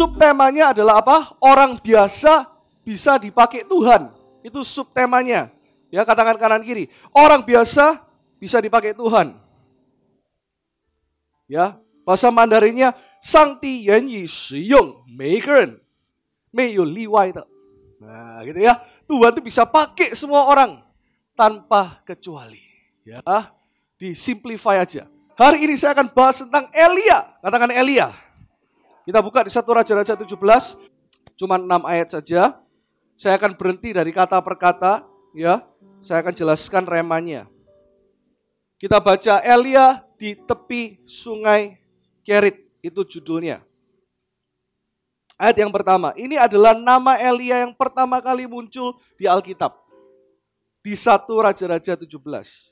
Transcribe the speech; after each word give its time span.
subtemanya 0.00 0.72
adalah 0.72 1.04
apa? 1.04 1.36
Orang 1.44 1.76
biasa 1.76 2.48
bisa 2.80 3.20
dipakai 3.20 3.68
Tuhan. 3.68 4.08
Itu 4.40 4.64
subtemanya. 4.64 5.52
Ya, 5.92 6.08
katakan 6.08 6.40
kanan 6.40 6.64
kiri. 6.64 6.88
Orang 7.12 7.44
biasa 7.44 8.00
bisa 8.40 8.56
dipakai 8.64 8.96
Tuhan. 8.96 9.36
Ya, 11.50 11.76
bahasa 12.06 12.32
Mandarinnya 12.32 12.96
Sangti 13.20 13.84
Yan 13.84 14.08
Yi 14.08 14.24
Shi 14.24 14.70
Yong 14.70 15.04
Mei 15.12 15.42
Mei 16.54 16.72
Yu 16.72 16.86
Li 16.86 17.04
Wai 17.04 17.34
Nah, 18.00 18.40
gitu 18.48 18.64
ya. 18.64 18.80
Tuhan 19.04 19.36
itu 19.36 19.42
bisa 19.44 19.68
pakai 19.68 20.16
semua 20.16 20.48
orang 20.48 20.80
tanpa 21.36 22.00
kecuali. 22.06 22.62
Ya, 23.04 23.20
disimplify 24.00 24.80
aja. 24.80 25.04
Hari 25.36 25.66
ini 25.68 25.74
saya 25.76 25.92
akan 25.92 26.08
bahas 26.14 26.40
tentang 26.40 26.70
Elia. 26.72 27.28
Katakan 27.42 27.74
Elia. 27.74 28.29
Kita 29.04 29.18
buka 29.24 29.40
di 29.44 29.52
satu 29.52 29.72
Raja-Raja 29.72 30.12
17, 30.12 30.36
cuma 31.40 31.56
6 31.56 31.88
ayat 31.88 32.08
saja. 32.12 32.60
Saya 33.16 33.36
akan 33.40 33.56
berhenti 33.56 33.96
dari 33.96 34.12
kata 34.12 34.40
per 34.44 34.56
kata, 34.60 35.04
ya. 35.32 35.64
Saya 36.00 36.24
akan 36.24 36.32
jelaskan 36.36 36.84
remanya. 36.84 37.48
Kita 38.80 38.96
baca 39.00 39.44
Elia 39.44 40.00
di 40.16 40.32
tepi 40.36 41.04
sungai 41.04 41.76
Kerit, 42.24 42.64
itu 42.80 43.00
judulnya. 43.04 43.60
Ayat 45.40 45.56
yang 45.64 45.72
pertama, 45.72 46.12
ini 46.20 46.36
adalah 46.36 46.76
nama 46.76 47.16
Elia 47.16 47.64
yang 47.64 47.72
pertama 47.72 48.20
kali 48.20 48.44
muncul 48.44 49.00
di 49.16 49.24
Alkitab. 49.24 49.72
Di 50.80 50.96
satu 50.96 51.40
Raja-Raja 51.40 51.96
17. 51.96 52.16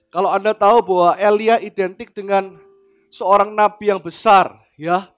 Kalau 0.09 0.33
Anda 0.33 0.57
tahu 0.57 0.81
bahwa 0.81 1.13
Elia 1.17 1.61
identik 1.61 2.13
dengan 2.13 2.57
seorang 3.13 3.53
nabi 3.53 3.93
yang 3.93 4.01
besar, 4.01 4.53
ya. 4.77 5.09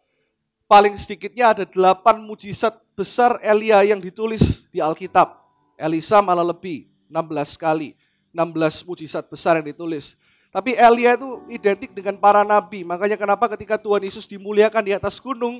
Paling 0.70 0.94
sedikitnya 0.94 1.50
ada 1.50 1.64
delapan 1.66 2.22
mujizat 2.22 2.78
besar 2.94 3.42
Elia 3.42 3.82
yang 3.82 3.98
ditulis 3.98 4.70
di 4.70 4.78
Alkitab. 4.78 5.34
Elisa 5.74 6.22
malah 6.22 6.46
lebih, 6.46 6.86
16 7.10 7.58
kali. 7.58 7.98
16 8.30 8.86
mujizat 8.86 9.26
besar 9.26 9.58
yang 9.58 9.66
ditulis. 9.66 10.14
Tapi 10.54 10.78
Elia 10.78 11.18
itu 11.18 11.42
identik 11.50 11.90
dengan 11.90 12.14
para 12.14 12.46
nabi. 12.46 12.86
Makanya 12.86 13.18
kenapa 13.18 13.50
ketika 13.50 13.82
Tuhan 13.82 14.06
Yesus 14.06 14.30
dimuliakan 14.30 14.86
di 14.86 14.94
atas 14.94 15.18
gunung, 15.18 15.58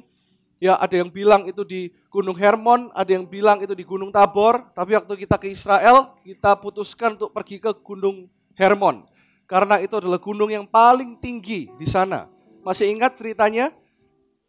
Ya, 0.61 0.77
ada 0.77 0.93
yang 0.93 1.09
bilang 1.09 1.49
itu 1.49 1.65
di 1.65 1.89
Gunung 2.13 2.37
Hermon, 2.37 2.93
ada 2.93 3.09
yang 3.09 3.25
bilang 3.25 3.65
itu 3.65 3.73
di 3.73 3.81
Gunung 3.81 4.13
Tabor, 4.13 4.69
tapi 4.77 4.93
waktu 4.93 5.25
kita 5.25 5.41
ke 5.41 5.49
Israel, 5.49 6.13
kita 6.21 6.53
putuskan 6.61 7.17
untuk 7.17 7.33
pergi 7.33 7.57
ke 7.65 7.73
Gunung 7.81 8.29
Hermon. 8.61 9.09
Karena 9.49 9.81
itu 9.81 9.97
adalah 9.97 10.21
gunung 10.21 10.53
yang 10.53 10.69
paling 10.69 11.17
tinggi 11.17 11.73
di 11.81 11.89
sana. 11.89 12.29
Masih 12.61 12.93
ingat 12.93 13.17
ceritanya? 13.17 13.73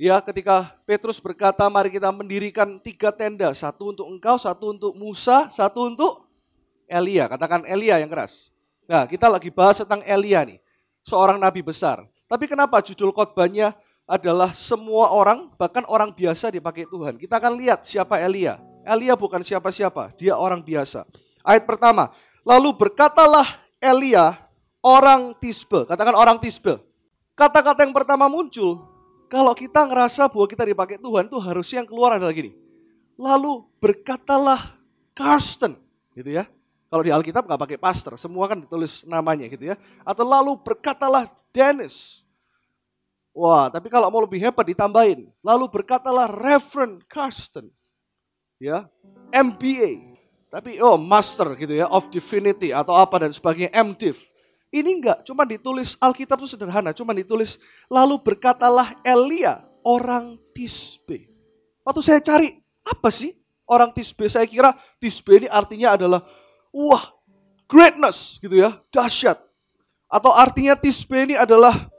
Ya, 0.02 0.18
ketika 0.18 0.74
Petrus 0.82 1.22
berkata, 1.22 1.62
mari 1.70 1.94
kita 1.94 2.10
mendirikan 2.10 2.82
tiga 2.82 3.14
tenda. 3.14 3.54
Satu 3.54 3.94
untuk 3.94 4.10
engkau, 4.10 4.34
satu 4.34 4.74
untuk 4.74 4.98
Musa, 4.98 5.46
satu 5.54 5.94
untuk 5.94 6.26
Elia. 6.90 7.30
Katakan 7.30 7.62
Elia 7.70 8.02
yang 8.02 8.10
keras. 8.10 8.50
Nah, 8.90 9.06
kita 9.06 9.30
lagi 9.30 9.54
bahas 9.54 9.78
tentang 9.78 10.02
Elia 10.02 10.42
nih. 10.42 10.58
Seorang 11.06 11.38
nabi 11.38 11.62
besar. 11.62 12.02
Tapi 12.26 12.50
kenapa 12.50 12.82
judul 12.82 13.14
khotbahnya 13.14 13.78
adalah 14.10 14.58
semua 14.58 15.14
orang, 15.14 15.54
bahkan 15.54 15.86
orang 15.86 16.10
biasa 16.10 16.50
dipakai 16.50 16.90
Tuhan. 16.90 17.22
Kita 17.22 17.38
akan 17.38 17.62
lihat 17.62 17.86
siapa 17.86 18.18
Elia. 18.18 18.58
Elia 18.82 19.14
bukan 19.14 19.46
siapa-siapa, 19.46 20.18
dia 20.18 20.34
orang 20.34 20.66
biasa. 20.66 21.06
Ayat 21.46 21.70
pertama, 21.70 22.10
lalu 22.42 22.74
berkatalah 22.74 23.46
Elia 23.78 24.34
orang 24.82 25.38
Tisbe. 25.38 25.86
Katakan 25.86 26.18
orang 26.18 26.42
Tisbe. 26.42 26.82
Kata-kata 27.38 27.86
yang 27.86 27.94
pertama 27.94 28.26
muncul, 28.26 28.91
kalau 29.32 29.56
kita 29.56 29.88
ngerasa 29.88 30.28
bahwa 30.28 30.44
kita 30.44 30.68
dipakai 30.68 31.00
Tuhan, 31.00 31.32
tuh 31.32 31.40
harusnya 31.40 31.80
yang 31.80 31.88
keluar 31.88 32.20
adalah 32.20 32.36
gini. 32.36 32.52
Lalu 33.16 33.64
berkatalah 33.80 34.76
Karsten, 35.16 35.80
gitu 36.12 36.36
ya. 36.36 36.44
Kalau 36.92 37.00
di 37.00 37.16
Alkitab 37.16 37.48
nggak 37.48 37.62
pakai 37.64 37.80
pastor, 37.80 38.20
semua 38.20 38.52
kan 38.52 38.60
ditulis 38.60 39.08
namanya 39.08 39.48
gitu 39.48 39.72
ya. 39.72 39.80
Atau 40.04 40.28
lalu 40.28 40.60
berkatalah 40.60 41.32
Dennis, 41.56 42.28
Wah, 43.32 43.72
tapi 43.72 43.88
kalau 43.88 44.12
mau 44.12 44.20
lebih 44.20 44.44
hebat 44.44 44.68
ditambahin. 44.68 45.32
Lalu 45.40 45.66
berkatalah 45.72 46.28
Reverend 46.28 47.08
Carsten. 47.08 47.72
Ya, 48.60 48.92
MBA. 49.32 50.20
Tapi 50.52 50.84
oh 50.84 51.00
master 51.00 51.56
gitu 51.56 51.80
ya, 51.80 51.88
of 51.88 52.12
divinity 52.12 52.76
atau 52.76 52.92
apa 52.92 53.24
dan 53.24 53.32
sebagainya, 53.32 53.72
MDiv. 53.72 54.20
Ini 54.72 54.88
enggak, 54.88 55.28
cuma 55.28 55.44
ditulis 55.44 56.00
Alkitab 56.00 56.40
itu 56.40 56.56
sederhana, 56.56 56.96
cuma 56.96 57.12
ditulis 57.12 57.60
lalu 57.92 58.16
berkatalah 58.24 58.96
Elia 59.04 59.68
orang 59.84 60.40
Tisbe. 60.56 61.28
Waktu 61.84 62.02
saya 62.02 62.24
cari, 62.24 62.56
apa 62.88 63.12
sih 63.12 63.36
orang 63.68 63.92
Tisbe? 63.92 64.32
Saya 64.32 64.48
kira 64.48 64.72
Tisbe 64.96 65.44
ini 65.44 65.48
artinya 65.52 66.00
adalah 66.00 66.24
wah, 66.72 67.12
greatness 67.68 68.40
gitu 68.40 68.56
ya, 68.56 68.80
dahsyat. 68.96 69.44
Atau 70.08 70.32
artinya 70.32 70.80
Tisbe 70.80 71.20
ini 71.20 71.36
adalah 71.36 71.92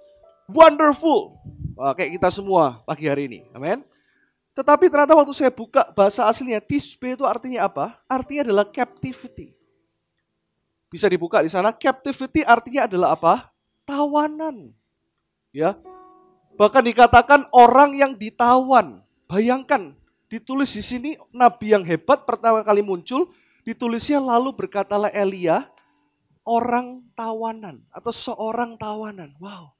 wonderful. 0.49 1.37
Wah, 1.77 1.93
kayak 1.93 2.17
kita 2.17 2.29
semua 2.33 2.81
pagi 2.89 3.05
hari 3.05 3.29
ini. 3.29 3.41
Amin. 3.53 3.85
Tetapi 4.53 4.93
ternyata 4.93 5.17
waktu 5.17 5.33
saya 5.33 5.49
buka 5.49 5.89
bahasa 5.97 6.29
aslinya, 6.29 6.61
tisbe 6.61 7.17
itu 7.17 7.25
artinya 7.25 7.65
apa? 7.65 7.97
Artinya 8.05 8.53
adalah 8.53 8.69
captivity. 8.69 9.57
Bisa 10.93 11.09
dibuka 11.09 11.41
di 11.41 11.49
sana. 11.49 11.73
Captivity 11.73 12.45
artinya 12.45 12.85
adalah 12.85 13.17
apa? 13.17 13.49
Tawanan. 13.89 14.77
Ya. 15.51 15.81
Bahkan 16.61 16.85
dikatakan 16.85 17.49
orang 17.49 17.97
yang 17.97 18.13
ditawan. 18.13 19.01
Bayangkan, 19.25 19.97
ditulis 20.29 20.77
di 20.77 20.85
sini 20.85 21.11
nabi 21.33 21.73
yang 21.73 21.81
hebat 21.89 22.29
pertama 22.29 22.61
kali 22.61 22.85
muncul, 22.85 23.33
ditulisnya 23.65 24.21
lalu 24.21 24.53
berkatalah 24.53 25.09
Elia, 25.09 25.73
orang 26.45 27.01
tawanan 27.17 27.81
atau 27.89 28.13
seorang 28.13 28.77
tawanan. 28.77 29.33
Wow. 29.41 29.73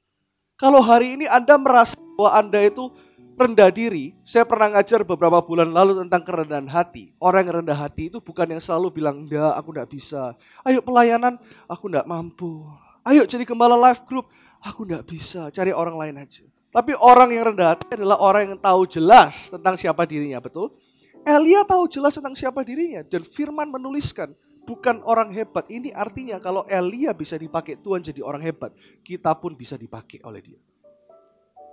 Kalau 0.57 0.81
hari 0.81 1.19
ini 1.19 1.29
Anda 1.29 1.59
merasa 1.61 1.93
bahwa 2.17 2.31
Anda 2.33 2.59
itu 2.65 2.89
rendah 3.33 3.69
diri, 3.73 4.13
saya 4.21 4.45
pernah 4.45 4.77
ngajar 4.77 5.01
beberapa 5.01 5.41
bulan 5.41 5.73
lalu 5.73 6.05
tentang 6.05 6.21
kerendahan 6.21 6.69
hati. 6.69 7.13
Orang 7.17 7.49
yang 7.49 7.65
rendah 7.65 7.77
hati 7.77 8.09
itu 8.09 8.21
bukan 8.21 8.57
yang 8.57 8.61
selalu 8.61 8.93
bilang, 9.01 9.25
enggak, 9.25 9.53
aku 9.57 9.69
enggak 9.73 9.89
bisa. 9.89 10.37
Ayo 10.61 10.79
pelayanan, 10.85 11.37
aku 11.65 11.89
enggak 11.89 12.05
mampu. 12.05 12.65
Ayo 13.03 13.27
jadi 13.27 13.43
gembala 13.43 13.75
life 13.75 14.05
group, 14.07 14.29
aku 14.61 14.85
enggak 14.87 15.03
bisa. 15.09 15.49
Cari 15.49 15.73
orang 15.73 15.97
lain 15.97 16.15
aja. 16.21 16.45
Tapi 16.73 16.97
orang 16.97 17.29
yang 17.29 17.53
rendah 17.53 17.77
hati 17.77 17.85
adalah 17.93 18.17
orang 18.17 18.49
yang 18.49 18.57
tahu 18.57 18.89
jelas 18.89 19.53
tentang 19.53 19.77
siapa 19.77 20.09
dirinya, 20.09 20.41
betul? 20.41 20.73
Elia 21.21 21.61
tahu 21.63 21.85
jelas 21.85 22.17
tentang 22.17 22.33
siapa 22.33 22.65
dirinya. 22.65 23.05
Dan 23.05 23.21
firman 23.29 23.69
menuliskan, 23.69 24.33
bukan 24.65 25.03
orang 25.05 25.29
hebat. 25.31 25.69
Ini 25.69 25.93
artinya 25.93 26.41
kalau 26.41 26.65
Elia 26.65 27.13
bisa 27.13 27.37
dipakai 27.37 27.77
Tuhan 27.77 28.01
jadi 28.01 28.25
orang 28.25 28.41
hebat, 28.41 28.73
kita 29.05 29.37
pun 29.37 29.53
bisa 29.53 29.77
dipakai 29.77 30.19
oleh 30.25 30.41
dia. 30.41 30.59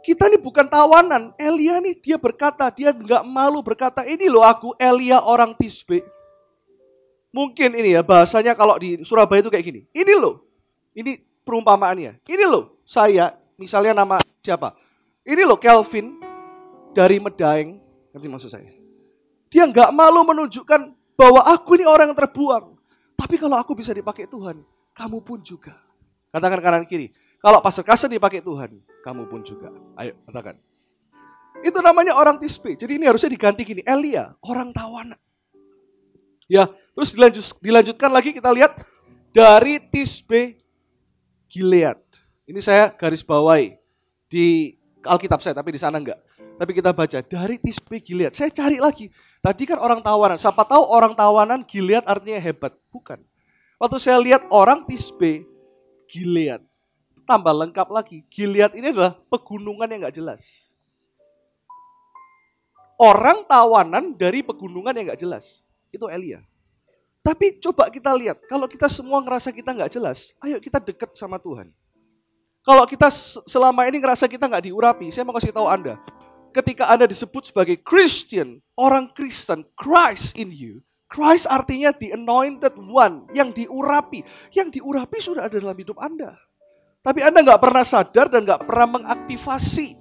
Kita 0.00 0.32
ini 0.32 0.40
bukan 0.40 0.64
tawanan. 0.64 1.36
Elia 1.36 1.76
nih 1.78 1.96
dia 2.00 2.16
berkata, 2.16 2.72
dia 2.72 2.90
nggak 2.92 3.20
malu 3.24 3.60
berkata, 3.60 4.04
ini 4.08 4.32
loh 4.32 4.44
aku 4.44 4.72
Elia 4.80 5.20
orang 5.20 5.52
Tisbe. 5.56 6.00
Mungkin 7.30 7.78
ini 7.78 7.94
ya 7.94 8.02
bahasanya 8.02 8.58
kalau 8.58 8.74
di 8.80 8.98
Surabaya 9.06 9.44
itu 9.44 9.52
kayak 9.52 9.64
gini. 9.64 9.80
Ini 9.94 10.12
loh, 10.18 10.42
ini 10.96 11.20
perumpamaannya. 11.44 12.24
Ini 12.26 12.44
loh 12.48 12.82
saya, 12.82 13.36
misalnya 13.54 14.02
nama 14.02 14.18
siapa? 14.42 14.74
Ini 15.22 15.44
loh 15.46 15.60
Kelvin 15.60 16.18
dari 16.96 17.22
Medaeng. 17.22 17.78
Ngerti 18.10 18.26
maksud 18.26 18.50
saya? 18.50 18.72
Dia 19.52 19.68
nggak 19.68 19.94
malu 19.94 20.26
menunjukkan 20.26 20.96
bahwa 21.14 21.44
aku 21.44 21.78
ini 21.78 21.86
orang 21.86 22.10
yang 22.10 22.18
terbuang. 22.18 22.74
Tapi 23.14 23.36
kalau 23.36 23.60
aku 23.60 23.76
bisa 23.76 23.92
dipakai 23.92 24.24
Tuhan, 24.24 24.64
kamu 24.96 25.20
pun 25.20 25.44
juga. 25.44 25.76
Katakan 26.32 26.58
kanan 26.64 26.84
kiri. 26.88 27.12
Kalau 27.40 27.58
Pastor 27.64 27.84
Kasen 27.88 28.12
dipakai 28.12 28.44
Tuhan, 28.44 28.84
kamu 29.00 29.24
pun 29.26 29.40
juga. 29.40 29.72
Ayo, 29.96 30.12
katakan. 30.28 30.60
Itu 31.64 31.80
namanya 31.80 32.16
orang 32.16 32.36
tisbe. 32.36 32.76
Jadi 32.76 33.00
ini 33.00 33.08
harusnya 33.08 33.32
diganti 33.32 33.64
gini. 33.64 33.82
Elia, 33.84 34.36
orang 34.44 34.72
tawanan. 34.76 35.16
Ya, 36.44 36.68
terus 36.92 37.16
dilanjut, 37.16 37.44
dilanjutkan 37.62 38.10
lagi 38.10 38.36
kita 38.36 38.50
lihat 38.52 38.76
dari 39.32 39.80
tisbe 39.80 40.60
Gilead. 41.48 42.00
Ini 42.44 42.60
saya 42.60 42.92
garis 42.92 43.24
bawahi 43.24 43.78
di 44.28 44.76
Alkitab 45.00 45.40
saya, 45.40 45.56
tapi 45.56 45.72
di 45.72 45.80
sana 45.80 45.96
enggak. 45.96 46.20
Tapi 46.60 46.76
kita 46.76 46.92
baca 46.92 47.18
dari 47.24 47.56
tisbe 47.56 48.04
Gilead. 48.04 48.36
Saya 48.36 48.52
cari 48.52 48.76
lagi. 48.76 49.08
Tadi 49.40 49.64
kan 49.64 49.80
orang 49.80 50.04
tawanan. 50.04 50.36
Siapa 50.36 50.68
tahu 50.68 50.84
orang 50.84 51.16
tawanan 51.16 51.64
Gilead 51.64 52.04
artinya 52.04 52.36
hebat. 52.36 52.76
Bukan. 52.92 53.24
Waktu 53.80 53.96
saya 53.96 54.20
lihat 54.20 54.44
orang 54.52 54.84
Tisbe, 54.84 55.48
Gilead. 56.04 56.60
Tambah 57.30 57.54
lengkap 57.54 57.88
lagi. 57.94 58.26
Gilead 58.26 58.74
ini 58.74 58.90
adalah 58.90 59.14
pegunungan 59.30 59.86
yang 59.86 60.10
gak 60.10 60.18
jelas. 60.18 60.74
Orang 62.98 63.46
tawanan 63.46 64.18
dari 64.18 64.42
pegunungan 64.42 64.90
yang 64.90 65.14
gak 65.14 65.22
jelas. 65.22 65.62
Itu 65.94 66.10
Elia. 66.10 66.42
Tapi 67.22 67.62
coba 67.62 67.86
kita 67.86 68.10
lihat, 68.18 68.42
kalau 68.50 68.66
kita 68.66 68.90
semua 68.90 69.20
ngerasa 69.20 69.52
kita 69.52 69.76
nggak 69.76 69.92
jelas, 69.92 70.32
ayo 70.40 70.56
kita 70.56 70.80
dekat 70.80 71.12
sama 71.12 71.36
Tuhan. 71.36 71.68
Kalau 72.64 72.88
kita 72.88 73.12
selama 73.44 73.84
ini 73.84 74.00
ngerasa 74.00 74.24
kita 74.24 74.48
nggak 74.48 74.72
diurapi, 74.72 75.12
saya 75.12 75.28
mau 75.28 75.36
kasih 75.36 75.52
tahu 75.52 75.68
Anda, 75.68 76.00
ketika 76.56 76.88
Anda 76.88 77.04
disebut 77.04 77.52
sebagai 77.52 77.76
Christian, 77.84 78.64
orang 78.72 79.12
Kristen, 79.12 79.68
Christ 79.76 80.32
in 80.32 80.48
you, 80.48 80.80
Christ 81.12 81.44
artinya 81.44 81.92
the 81.92 82.16
anointed 82.16 82.72
one, 82.80 83.28
yang 83.36 83.52
diurapi. 83.52 84.24
Yang 84.56 84.80
diurapi 84.80 85.18
sudah 85.20 85.44
ada 85.44 85.60
dalam 85.60 85.76
hidup 85.76 86.00
Anda. 86.00 86.40
Tapi 87.00 87.24
Anda 87.24 87.40
nggak 87.40 87.60
pernah 87.64 87.80
sadar 87.80 88.28
dan 88.28 88.44
nggak 88.44 88.68
pernah 88.68 89.00
mengaktifasi. 89.00 89.96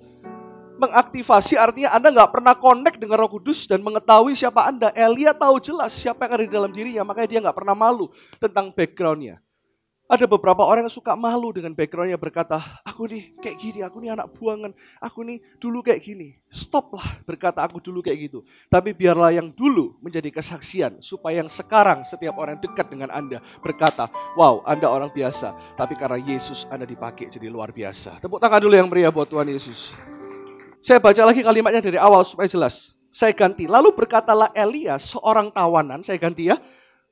Mengaktifasi 0.79 1.55
artinya 1.55 1.95
Anda 1.95 2.11
nggak 2.11 2.31
pernah 2.31 2.55
connect 2.55 2.99
dengan 2.99 3.19
roh 3.19 3.31
kudus 3.31 3.67
dan 3.67 3.79
mengetahui 3.79 4.35
siapa 4.35 4.67
Anda. 4.67 4.91
Elia 4.91 5.31
tahu 5.31 5.59
jelas 5.63 5.95
siapa 5.95 6.27
yang 6.27 6.33
ada 6.35 6.43
di 6.43 6.51
dalam 6.51 6.71
dirinya, 6.71 7.07
makanya 7.07 7.29
dia 7.31 7.39
nggak 7.39 7.55
pernah 7.55 7.75
malu 7.75 8.11
tentang 8.39 8.71
backgroundnya. 8.75 9.39
Ada 10.09 10.25
beberapa 10.25 10.65
orang 10.65 10.89
yang 10.89 10.95
suka 10.97 11.13
malu 11.13 11.53
dengan 11.53 11.69
backgroundnya 11.77 12.17
berkata, 12.17 12.81
aku 12.81 13.05
nih 13.05 13.29
kayak 13.37 13.57
gini, 13.61 13.79
aku 13.85 14.01
nih 14.01 14.17
anak 14.17 14.33
buangan, 14.33 14.73
aku 14.97 15.21
nih 15.21 15.37
dulu 15.61 15.85
kayak 15.85 16.01
gini. 16.01 16.33
Stoplah 16.49 17.21
berkata 17.29 17.61
aku 17.61 17.77
dulu 17.77 18.01
kayak 18.01 18.25
gitu. 18.25 18.41
Tapi 18.73 18.97
biarlah 18.97 19.29
yang 19.29 19.53
dulu 19.53 20.01
menjadi 20.01 20.33
kesaksian 20.33 20.97
supaya 21.05 21.45
yang 21.45 21.51
sekarang 21.53 22.01
setiap 22.01 22.41
orang 22.41 22.57
dekat 22.57 22.89
dengan 22.89 23.13
Anda 23.13 23.37
berkata, 23.61 24.09
wow 24.33 24.65
Anda 24.65 24.89
orang 24.89 25.13
biasa. 25.13 25.77
Tapi 25.77 25.93
karena 25.93 26.17
Yesus 26.17 26.65
Anda 26.73 26.89
dipakai 26.89 27.29
jadi 27.29 27.45
luar 27.45 27.69
biasa. 27.69 28.17
Tepuk 28.17 28.41
tangan 28.41 28.65
dulu 28.65 28.73
yang 28.73 28.89
meriah 28.89 29.13
buat 29.13 29.29
Tuhan 29.29 29.45
Yesus. 29.45 29.93
Saya 30.81 30.97
baca 30.97 31.21
lagi 31.21 31.45
kalimatnya 31.45 31.85
dari 31.85 32.01
awal 32.01 32.25
supaya 32.25 32.49
jelas. 32.49 32.97
Saya 33.13 33.37
ganti. 33.37 33.69
Lalu 33.69 33.93
berkatalah 33.93 34.49
Elia, 34.57 34.97
seorang 34.97 35.53
tawanan, 35.53 36.01
saya 36.01 36.17
ganti 36.17 36.49
ya. 36.49 36.57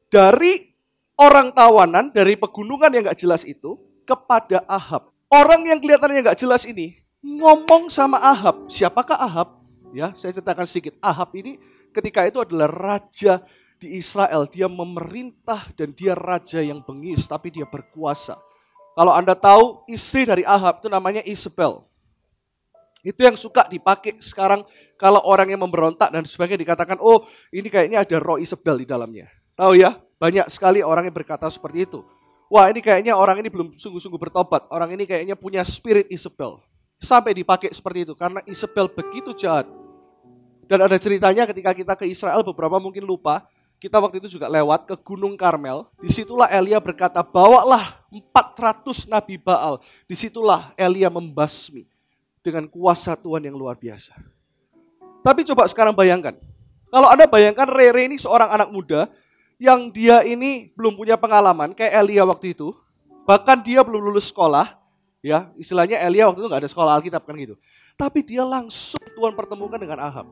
Dari 0.09 0.76
orang 1.17 1.49
tawanan 1.51 2.13
dari 2.13 2.37
pegunungan 2.37 2.93
yang 2.93 3.03
gak 3.09 3.19
jelas 3.19 3.41
itu 3.43 3.75
kepada 4.05 4.63
Ahab. 4.69 5.09
Orang 5.27 5.67
yang 5.67 5.81
kelihatannya 5.81 6.31
gak 6.31 6.39
jelas 6.39 6.63
ini 6.63 7.01
ngomong 7.19 7.91
sama 7.91 8.21
Ahab. 8.21 8.69
Siapakah 8.71 9.19
Ahab? 9.19 9.59
Ya, 9.91 10.13
saya 10.13 10.37
ceritakan 10.37 10.69
sedikit. 10.69 10.93
Ahab 11.01 11.33
ini 11.35 11.59
ketika 11.91 12.23
itu 12.23 12.39
adalah 12.39 12.69
raja 12.69 13.43
di 13.81 13.97
Israel. 13.97 14.45
Dia 14.47 14.69
memerintah 14.69 15.73
dan 15.73 15.91
dia 15.91 16.13
raja 16.13 16.61
yang 16.61 16.85
bengis, 16.85 17.25
tapi 17.25 17.51
dia 17.51 17.65
berkuasa. 17.67 18.37
Kalau 18.97 19.13
Anda 19.13 19.37
tahu 19.37 19.85
istri 19.89 20.25
dari 20.25 20.41
Ahab 20.45 20.81
itu 20.81 20.89
namanya 20.89 21.21
Isabel. 21.25 21.85
Itu 23.05 23.21
yang 23.21 23.37
suka 23.37 23.69
dipakai 23.69 24.17
sekarang 24.19 24.65
kalau 24.97 25.21
orang 25.21 25.53
yang 25.53 25.61
memberontak 25.61 26.09
dan 26.09 26.25
sebagainya 26.25 26.65
dikatakan, 26.65 26.97
oh 26.97 27.29
ini 27.53 27.69
kayaknya 27.69 28.01
ada 28.01 28.17
roh 28.17 28.41
Isabel 28.41 28.81
di 28.81 28.87
dalamnya. 28.89 29.29
Tahu 29.57 29.73
ya? 29.73 29.97
Banyak 30.21 30.53
sekali 30.53 30.85
orang 30.85 31.09
yang 31.09 31.15
berkata 31.17 31.49
seperti 31.49 31.89
itu. 31.89 32.05
Wah 32.47 32.69
ini 32.69 32.79
kayaknya 32.79 33.17
orang 33.17 33.41
ini 33.41 33.49
belum 33.49 33.73
sungguh-sungguh 33.73 34.21
bertobat. 34.29 34.69
Orang 34.69 34.93
ini 34.93 35.03
kayaknya 35.03 35.33
punya 35.33 35.65
spirit 35.65 36.05
Isabel. 36.13 36.61
Sampai 37.01 37.33
dipakai 37.33 37.73
seperti 37.73 38.05
itu. 38.05 38.13
Karena 38.13 38.39
Isabel 38.45 38.85
begitu 38.87 39.33
jahat. 39.33 39.65
Dan 40.69 40.85
ada 40.85 40.95
ceritanya 41.01 41.43
ketika 41.49 41.73
kita 41.73 41.93
ke 41.97 42.05
Israel 42.05 42.45
beberapa 42.45 42.77
mungkin 42.77 43.01
lupa. 43.03 43.49
Kita 43.77 44.01
waktu 44.01 44.17
itu 44.17 44.37
juga 44.37 44.49
lewat 44.49 44.89
ke 44.89 44.95
Gunung 45.05 45.37
Karmel. 45.37 45.85
Di 46.01 46.09
situlah 46.09 46.49
Elia 46.49 46.81
berkata, 46.81 47.21
bawalah 47.21 48.01
400 48.09 49.05
Nabi 49.05 49.37
Baal. 49.37 49.77
Di 50.09 50.17
situlah 50.17 50.73
Elia 50.73 51.09
membasmi. 51.09 51.85
Dengan 52.41 52.65
kuasa 52.69 53.13
Tuhan 53.13 53.43
yang 53.43 53.57
luar 53.57 53.77
biasa. 53.77 54.17
Tapi 55.21 55.43
coba 55.45 55.67
sekarang 55.67 55.93
bayangkan. 55.93 56.37
Kalau 56.87 57.11
Anda 57.11 57.27
bayangkan 57.27 57.67
Rere 57.67 58.07
ini 58.07 58.15
seorang 58.15 58.47
anak 58.47 58.71
muda 58.71 59.11
yang 59.57 59.89
dia 59.89 60.21
ini 60.21 60.69
belum 60.77 60.93
punya 60.97 61.17
pengalaman 61.17 61.73
kayak 61.73 61.93
Elia 62.05 62.23
waktu 62.25 62.53
itu. 62.53 62.73
Bahkan 63.27 63.65
dia 63.65 63.83
belum 63.83 63.99
lulus 63.99 64.31
sekolah, 64.31 64.79
ya 65.19 65.51
istilahnya 65.59 65.99
Elia 65.99 66.31
waktu 66.31 66.39
itu 66.39 66.47
nggak 66.47 66.63
ada 66.63 66.71
sekolah 66.71 66.91
Alkitab 66.95 67.27
kan 67.27 67.35
gitu. 67.35 67.59
Tapi 67.99 68.23
dia 68.23 68.45
langsung 68.45 69.01
Tuhan 69.03 69.35
pertemukan 69.35 69.75
dengan 69.75 69.99
Ahab. 69.99 70.29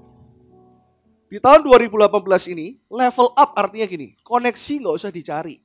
Di 1.26 1.42
tahun 1.42 1.66
2018 1.66 2.54
ini, 2.54 2.80
level 2.88 3.34
up 3.34 3.52
artinya 3.58 3.84
gini, 3.90 4.16
koneksi 4.24 4.74
nggak 4.86 4.96
usah 4.96 5.12
dicari. 5.12 5.60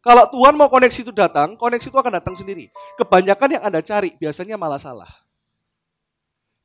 Kalau 0.00 0.24
Tuhan 0.32 0.56
mau 0.56 0.72
koneksi 0.72 1.06
itu 1.06 1.12
datang, 1.12 1.54
koneksi 1.60 1.92
itu 1.92 1.98
akan 2.00 2.18
datang 2.18 2.34
sendiri. 2.34 2.72
Kebanyakan 2.96 3.60
yang 3.60 3.62
Anda 3.68 3.84
cari 3.84 4.16
biasanya 4.16 4.56
malah 4.56 4.80
salah. 4.80 5.12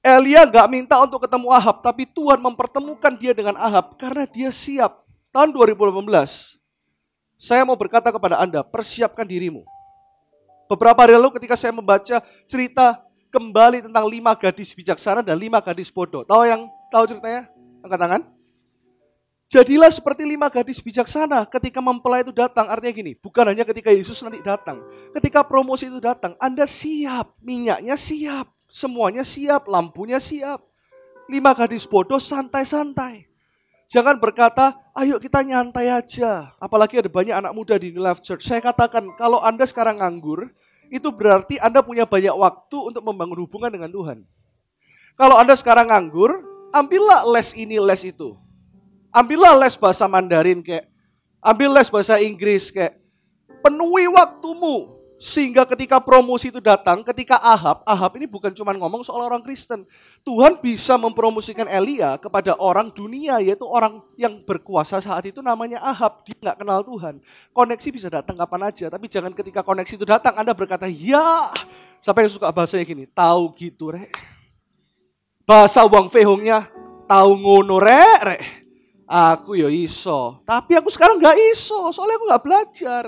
Elia 0.01 0.48
nggak 0.48 0.68
minta 0.72 0.95
untuk 1.04 1.22
ketemu 1.22 1.54
Ahab, 1.54 1.83
tapi 1.83 2.07
Tuhan 2.10 2.39
mempertemukan 2.42 3.13
dia 3.19 3.36
dengan 3.36 3.60
Ahab 3.60 4.00
karena 4.00 4.24
dia 4.25 4.50
siap 4.50 5.04
tahun 5.35 5.51
2018, 5.51 6.55
saya 7.35 7.67
mau 7.67 7.75
berkata 7.75 8.07
kepada 8.07 8.39
Anda, 8.39 8.63
persiapkan 8.63 9.27
dirimu. 9.27 9.67
Beberapa 10.71 11.03
hari 11.03 11.19
lalu 11.19 11.35
ketika 11.35 11.59
saya 11.59 11.75
membaca 11.75 12.23
cerita 12.47 13.03
kembali 13.35 13.91
tentang 13.91 14.07
lima 14.07 14.31
gadis 14.31 14.71
bijaksana 14.71 15.19
dan 15.19 15.35
lima 15.35 15.59
gadis 15.59 15.91
bodoh. 15.91 16.23
Tahu 16.23 16.47
yang 16.47 16.71
tahu 16.87 17.03
ceritanya? 17.11 17.51
Angkat 17.83 17.99
tangan. 17.99 18.21
Jadilah 19.45 19.91
seperti 19.91 20.23
lima 20.25 20.47
gadis 20.47 20.79
bijaksana 20.79 21.43
ketika 21.51 21.83
mempelai 21.83 22.23
itu 22.23 22.31
datang. 22.31 22.71
Artinya 22.71 22.95
gini, 22.95 23.13
bukan 23.19 23.45
hanya 23.51 23.67
ketika 23.67 23.91
Yesus 23.91 24.17
nanti 24.23 24.39
datang. 24.39 24.81
Ketika 25.11 25.43
promosi 25.43 25.91
itu 25.91 25.99
datang, 25.99 26.33
Anda 26.39 26.63
siap. 26.63 27.35
Minyaknya 27.43 27.99
siap. 27.99 28.49
Semuanya 28.71 29.21
siap. 29.21 29.67
Lampunya 29.67 30.17
siap. 30.17 30.63
Lima 31.27 31.53
gadis 31.53 31.85
bodoh 31.85 32.17
santai-santai. 32.17 33.34
Jangan 33.85 34.17
berkata, 34.17 34.73
ayo 34.97 35.21
kita 35.21 35.45
nyantai 35.45 35.93
aja. 35.93 36.53
Apalagi 36.57 36.97
ada 36.97 37.09
banyak 37.09 37.35
anak 37.37 37.53
muda 37.53 37.77
di 37.77 37.93
New 37.93 38.01
Life 38.01 38.25
Church. 38.25 38.49
Saya 38.49 38.59
katakan, 38.59 39.13
kalau 39.15 39.41
Anda 39.41 39.63
sekarang 39.69 40.01
nganggur, 40.01 40.49
itu 40.89 41.09
berarti 41.13 41.61
Anda 41.61 41.85
punya 41.85 42.09
banyak 42.09 42.33
waktu 42.33 42.77
untuk 42.93 43.01
membangun 43.05 43.45
hubungan 43.45 43.69
dengan 43.69 43.89
Tuhan. 43.93 44.17
Kalau 45.15 45.37
Anda 45.37 45.53
sekarang 45.53 45.93
nganggur, 45.93 46.43
ambillah 46.73 47.23
les 47.29 47.53
ini, 47.53 47.77
les 47.77 48.01
itu. 48.03 48.35
Ambillah 49.13 49.55
les 49.61 49.77
bahasa 49.79 50.09
Mandarin 50.11 50.59
kayak, 50.59 50.91
ambil 51.39 51.71
les 51.77 51.88
bahasa 51.88 52.19
Inggris 52.19 52.73
kayak, 52.73 52.99
penuhi 53.63 54.09
waktumu 54.11 54.94
sehingga 55.15 55.63
ketika 55.63 56.03
promosi 56.03 56.51
itu 56.51 56.59
datang, 56.59 57.00
ketika 57.00 57.39
Ahab, 57.39 57.88
Ahab 57.88 58.19
ini 58.19 58.27
bukan 58.27 58.51
cuma 58.51 58.75
ngomong 58.75 59.00
soal 59.00 59.23
orang 59.23 59.39
Kristen. 59.39 59.88
Tuhan 60.27 60.59
bisa 60.59 61.00
mempromosikan 61.00 61.71
Elia 61.71 62.19
kepada 62.19 62.51
orang 62.59 62.91
dunia, 62.91 63.39
yaitu 63.39 63.63
orang 63.63 64.03
yang 64.19 64.44
berkuasa 64.44 65.00
saat 65.00 65.23
itu 65.23 65.39
namanya 65.39 65.79
Ahab. 65.79 66.27
Dia 66.27 66.35
nggak 66.35 66.57
kenal 66.59 66.83
Tuhan. 66.83 67.23
Koneksi 67.56 67.88
bisa 67.95 68.07
datang 68.12 68.35
kapan 68.35 68.67
aja, 68.67 68.91
tapi 68.91 69.07
jangan 69.07 69.31
ketika 69.31 69.63
koneksi 69.63 69.95
itu 69.95 70.03
datang 70.03 70.36
Anda 70.36 70.51
berkata, 70.51 70.84
ya. 70.91 71.48
Siapa 72.03 72.19
yang 72.19 72.31
suka 72.36 72.51
bahasanya 72.51 72.84
gini? 72.84 73.07
Tahu 73.07 73.55
gitu, 73.55 73.95
rek. 73.95 74.12
Bahasa 75.48 75.79
uang 75.88 76.12
fehongnya, 76.12 76.67
tahu 77.07 77.39
ngono, 77.39 77.79
rek, 77.79 78.19
rek. 78.36 78.43
Aku 79.05 79.53
ya 79.53 79.69
iso, 79.69 80.41
tapi 80.50 80.74
aku 80.74 80.89
sekarang 80.89 81.22
nggak 81.22 81.38
iso, 81.53 81.93
soalnya 81.93 82.17
aku 82.17 82.25
nggak 82.25 82.43
belajar. 82.43 83.05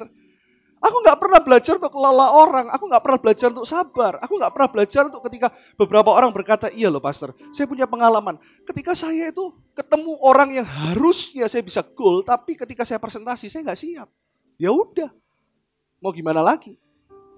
Aku 0.78 1.02
nggak 1.02 1.18
pernah 1.18 1.42
belajar 1.42 1.74
untuk 1.82 1.90
kelola 1.90 2.28
orang. 2.38 2.66
Aku 2.70 2.86
nggak 2.86 3.02
pernah 3.02 3.20
belajar 3.20 3.48
untuk 3.50 3.66
sabar. 3.66 4.22
Aku 4.22 4.38
nggak 4.38 4.54
pernah 4.54 4.70
belajar 4.70 5.02
untuk 5.10 5.22
ketika 5.26 5.50
beberapa 5.74 6.14
orang 6.14 6.30
berkata, 6.30 6.70
iya 6.70 6.86
loh 6.86 7.02
pastor, 7.02 7.34
saya 7.50 7.66
punya 7.66 7.90
pengalaman. 7.90 8.38
Ketika 8.62 8.94
saya 8.94 9.34
itu 9.34 9.50
ketemu 9.74 10.14
orang 10.22 10.54
yang 10.62 10.68
harusnya 10.68 11.50
saya 11.50 11.66
bisa 11.66 11.82
goal, 11.82 12.22
tapi 12.22 12.54
ketika 12.54 12.86
saya 12.86 13.02
presentasi 13.02 13.50
saya 13.50 13.66
nggak 13.66 13.80
siap. 13.80 14.08
Ya 14.62 14.70
udah, 14.70 15.10
mau 15.98 16.14
gimana 16.14 16.46
lagi? 16.46 16.78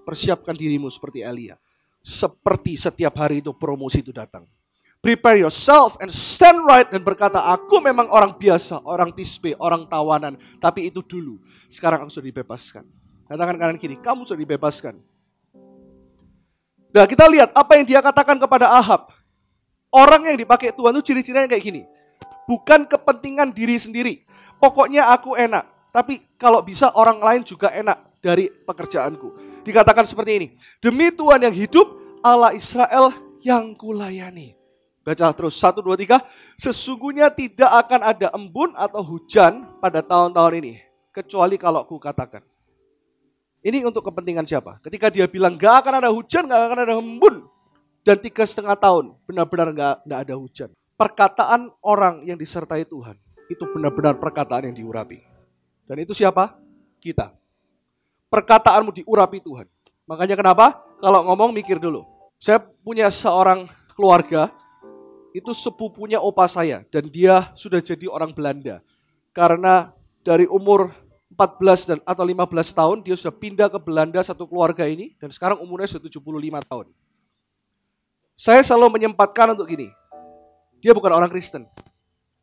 Persiapkan 0.04 0.52
dirimu 0.52 0.92
seperti 0.92 1.24
Elia. 1.24 1.56
Seperti 2.00 2.76
setiap 2.76 3.16
hari 3.20 3.40
itu 3.40 3.52
promosi 3.56 4.04
itu 4.04 4.12
datang. 4.12 4.44
Prepare 5.00 5.40
yourself 5.40 5.96
and 6.04 6.12
stand 6.12 6.60
right 6.68 6.84
dan 6.92 7.00
berkata, 7.00 7.40
aku 7.40 7.80
memang 7.80 8.04
orang 8.12 8.36
biasa, 8.36 8.84
orang 8.84 9.16
tisbe, 9.16 9.56
orang 9.56 9.88
tawanan. 9.88 10.36
Tapi 10.60 10.92
itu 10.92 11.00
dulu, 11.00 11.40
sekarang 11.72 12.04
aku 12.04 12.12
sudah 12.12 12.28
dibebaskan. 12.28 12.99
Katakan 13.30 13.54
kanan 13.62 13.78
kiri, 13.78 13.94
kamu 13.94 14.26
sudah 14.26 14.42
dibebaskan. 14.42 14.98
Nah 16.90 17.06
kita 17.06 17.30
lihat 17.30 17.54
apa 17.54 17.78
yang 17.78 17.86
dia 17.86 18.02
katakan 18.02 18.34
kepada 18.42 18.66
Ahab. 18.66 19.14
Orang 19.94 20.26
yang 20.26 20.34
dipakai 20.34 20.74
Tuhan 20.74 20.98
itu 20.98 21.14
ciri-cirinya 21.14 21.46
kayak 21.46 21.62
gini. 21.62 21.82
Bukan 22.50 22.90
kepentingan 22.90 23.54
diri 23.54 23.78
sendiri. 23.78 24.26
Pokoknya 24.58 25.06
aku 25.14 25.38
enak. 25.38 25.62
Tapi 25.94 26.18
kalau 26.34 26.58
bisa 26.66 26.90
orang 26.98 27.22
lain 27.22 27.46
juga 27.46 27.70
enak 27.70 28.18
dari 28.18 28.50
pekerjaanku. 28.50 29.62
Dikatakan 29.62 30.10
seperti 30.10 30.32
ini. 30.34 30.48
Demi 30.82 31.14
Tuhan 31.14 31.46
yang 31.46 31.54
hidup, 31.54 31.86
Allah 32.26 32.50
Israel 32.50 33.14
yang 33.46 33.78
kulayani. 33.78 34.58
Baca 35.06 35.30
terus, 35.30 35.54
satu, 35.54 35.78
dua, 35.78 35.94
tiga. 35.94 36.18
Sesungguhnya 36.58 37.30
tidak 37.30 37.70
akan 37.86 38.00
ada 38.10 38.26
embun 38.34 38.74
atau 38.74 39.06
hujan 39.06 39.70
pada 39.78 40.02
tahun-tahun 40.02 40.58
ini. 40.58 40.82
Kecuali 41.14 41.54
kalau 41.54 41.86
ku 41.86 41.94
katakan. 42.02 42.49
Ini 43.60 43.84
untuk 43.84 44.00
kepentingan 44.08 44.48
siapa? 44.48 44.80
Ketika 44.80 45.12
dia 45.12 45.28
bilang 45.28 45.60
gak 45.60 45.84
akan 45.84 45.94
ada 46.00 46.08
hujan, 46.08 46.48
gak 46.48 46.60
akan 46.64 46.78
ada 46.80 46.94
embun. 46.96 47.44
Dan 48.00 48.16
tiga 48.16 48.48
setengah 48.48 48.72
tahun 48.72 49.12
benar-benar 49.28 49.68
gak, 49.76 49.94
gak 50.08 50.20
ada 50.24 50.34
hujan. 50.40 50.70
Perkataan 50.96 51.68
orang 51.84 52.24
yang 52.24 52.40
disertai 52.40 52.88
Tuhan. 52.88 53.20
Itu 53.52 53.68
benar-benar 53.68 54.16
perkataan 54.16 54.72
yang 54.72 54.76
diurapi. 54.76 55.20
Dan 55.84 56.00
itu 56.00 56.16
siapa? 56.16 56.56
Kita. 57.04 57.36
Perkataanmu 58.32 58.96
diurapi 59.04 59.44
Tuhan. 59.44 59.68
Makanya 60.08 60.38
kenapa? 60.40 60.80
Kalau 60.96 61.20
ngomong 61.28 61.52
mikir 61.52 61.76
dulu. 61.76 62.08
Saya 62.40 62.64
punya 62.64 63.12
seorang 63.12 63.68
keluarga 63.92 64.48
itu 65.36 65.52
sepupunya 65.52 66.18
opa 66.18 66.48
saya 66.48 66.82
dan 66.88 67.06
dia 67.12 67.52
sudah 67.54 67.84
jadi 67.84 68.08
orang 68.08 68.32
Belanda. 68.32 68.80
Karena 69.36 69.92
dari 70.24 70.48
umur 70.48 70.90
14 71.40 71.88
dan 71.88 71.98
atau 72.04 72.20
15 72.20 72.52
tahun 72.52 72.96
dia 73.00 73.16
sudah 73.16 73.32
pindah 73.32 73.72
ke 73.72 73.80
Belanda 73.80 74.20
satu 74.20 74.44
keluarga 74.44 74.84
ini 74.84 75.16
dan 75.16 75.32
sekarang 75.32 75.56
umurnya 75.64 75.96
sudah 75.96 76.04
75 76.04 76.20
tahun. 76.68 76.86
Saya 78.36 78.60
selalu 78.60 79.00
menyempatkan 79.00 79.56
untuk 79.56 79.64
gini. 79.64 79.88
Dia 80.84 80.92
bukan 80.92 81.08
orang 81.08 81.32
Kristen. 81.32 81.64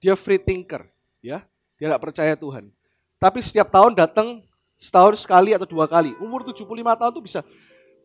Dia 0.02 0.18
free 0.18 0.42
thinker, 0.42 0.90
ya. 1.22 1.46
Dia 1.78 1.94
tidak 1.94 2.02
percaya 2.10 2.34
Tuhan. 2.34 2.74
Tapi 3.22 3.42
setiap 3.46 3.70
tahun 3.70 3.94
datang 3.94 4.42
setahun 4.82 5.22
sekali 5.22 5.54
atau 5.54 5.70
dua 5.70 5.86
kali. 5.86 6.18
Umur 6.18 6.42
75 6.42 6.66
tahun 6.66 7.12
tuh 7.14 7.22
bisa 7.26 7.42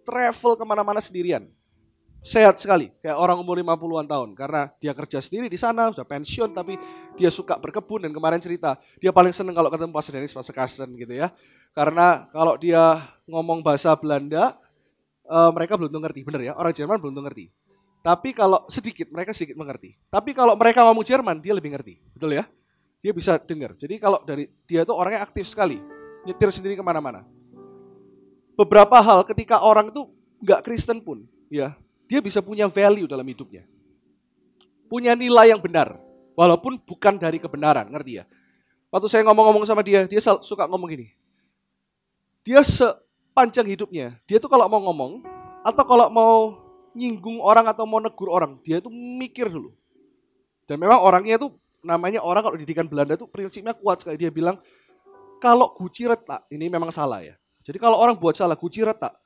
travel 0.04 0.52
ke 0.60 0.64
mana-mana 0.64 1.00
sendirian. 1.00 1.48
Sehat 2.22 2.54
sekali, 2.62 2.94
kayak 3.02 3.18
orang 3.18 3.34
umur 3.42 3.58
50-an 3.58 4.06
tahun. 4.06 4.30
Karena 4.38 4.70
dia 4.78 4.94
kerja 4.94 5.18
sendiri 5.18 5.50
di 5.50 5.58
sana, 5.58 5.90
sudah 5.90 6.06
pensiun, 6.06 6.54
tapi 6.54 6.78
dia 7.18 7.34
suka 7.34 7.58
berkebun. 7.58 8.06
Dan 8.06 8.14
kemarin 8.14 8.38
cerita, 8.38 8.78
dia 9.02 9.10
paling 9.10 9.34
seneng 9.34 9.58
kalau 9.58 9.66
ketemu 9.66 9.90
Pastor 9.90 10.14
Dennis, 10.14 10.30
Pastor 10.30 10.54
Carsten 10.54 10.94
gitu 10.94 11.10
ya. 11.10 11.34
Karena 11.74 12.30
kalau 12.30 12.54
dia 12.54 13.10
ngomong 13.26 13.66
bahasa 13.66 13.90
Belanda, 13.98 14.54
uh, 15.26 15.50
mereka 15.50 15.74
belum 15.74 15.90
ngerti, 15.90 16.22
bener 16.22 16.40
ya, 16.46 16.52
orang 16.54 16.70
Jerman 16.70 17.02
belum 17.02 17.26
ngerti. 17.26 17.50
Tapi 18.06 18.30
kalau 18.38 18.70
sedikit, 18.70 19.10
mereka 19.10 19.34
sedikit 19.34 19.58
mengerti. 19.58 19.98
Tapi 20.06 20.30
kalau 20.30 20.54
mereka 20.54 20.86
ngomong 20.86 21.02
Jerman, 21.02 21.42
dia 21.42 21.58
lebih 21.58 21.74
ngerti, 21.74 21.98
betul 22.14 22.38
ya? 22.38 22.46
Dia 23.02 23.10
bisa 23.10 23.34
dengar. 23.42 23.74
Jadi 23.74 23.98
kalau 23.98 24.22
dari 24.22 24.46
dia 24.70 24.86
itu 24.86 24.94
orangnya 24.94 25.26
aktif 25.26 25.50
sekali, 25.50 25.82
nyetir 26.22 26.54
sendiri 26.54 26.78
ke 26.78 26.86
mana-mana. 26.86 27.26
Beberapa 28.54 29.02
hal 29.02 29.26
ketika 29.26 29.58
orang 29.58 29.90
itu 29.90 30.06
nggak 30.38 30.62
Kristen 30.62 31.02
pun, 31.02 31.26
ya 31.50 31.74
dia 32.12 32.20
bisa 32.20 32.44
punya 32.44 32.68
value 32.68 33.08
dalam 33.08 33.24
hidupnya. 33.24 33.64
Punya 34.84 35.16
nilai 35.16 35.48
yang 35.48 35.64
benar, 35.64 35.96
walaupun 36.36 36.76
bukan 36.84 37.16
dari 37.16 37.40
kebenaran, 37.40 37.88
ngerti 37.88 38.20
ya? 38.20 38.28
Waktu 38.92 39.08
saya 39.08 39.24
ngomong-ngomong 39.24 39.64
sama 39.64 39.80
dia, 39.80 40.04
dia 40.04 40.20
suka 40.20 40.68
ngomong 40.68 40.92
gini. 40.92 41.08
Dia 42.44 42.60
sepanjang 42.60 43.64
hidupnya, 43.64 44.20
dia 44.28 44.36
tuh 44.36 44.52
kalau 44.52 44.68
mau 44.68 44.84
ngomong, 44.84 45.24
atau 45.64 45.84
kalau 45.88 46.12
mau 46.12 46.34
nyinggung 46.92 47.40
orang 47.40 47.64
atau 47.72 47.88
mau 47.88 47.96
negur 47.96 48.28
orang, 48.28 48.60
dia 48.60 48.84
itu 48.84 48.92
mikir 48.92 49.48
dulu. 49.48 49.72
Dan 50.68 50.84
memang 50.84 51.00
orangnya 51.00 51.40
itu 51.40 51.48
namanya 51.80 52.20
orang 52.20 52.44
kalau 52.44 52.60
didikan 52.60 52.84
Belanda 52.84 53.16
itu 53.16 53.24
prinsipnya 53.24 53.72
kuat 53.72 54.04
sekali. 54.04 54.20
Dia 54.20 54.28
bilang, 54.28 54.60
kalau 55.40 55.72
guci 55.72 56.04
retak, 56.04 56.44
ini 56.52 56.68
memang 56.68 56.92
salah 56.92 57.24
ya. 57.24 57.40
Jadi 57.64 57.80
kalau 57.80 57.96
orang 57.96 58.20
buat 58.20 58.36
salah, 58.36 58.60
guci 58.60 58.84
retak, 58.84 59.16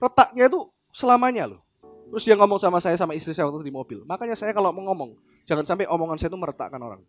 retaknya 0.00 0.48
itu 0.48 0.72
selamanya 0.88 1.44
loh. 1.44 1.60
Terus 2.10 2.22
dia 2.26 2.34
ngomong 2.34 2.58
sama 2.58 2.82
saya 2.82 2.98
sama 2.98 3.14
istri 3.14 3.30
saya 3.30 3.46
waktu 3.46 3.62
di 3.62 3.74
mobil. 3.74 4.02
Makanya 4.02 4.34
saya 4.34 4.50
kalau 4.50 4.74
mau 4.74 4.90
ngomong, 4.90 5.14
jangan 5.46 5.62
sampai 5.62 5.86
omongan 5.86 6.18
saya 6.18 6.28
itu 6.34 6.38
meretakkan 6.38 6.82
orang. 6.82 7.02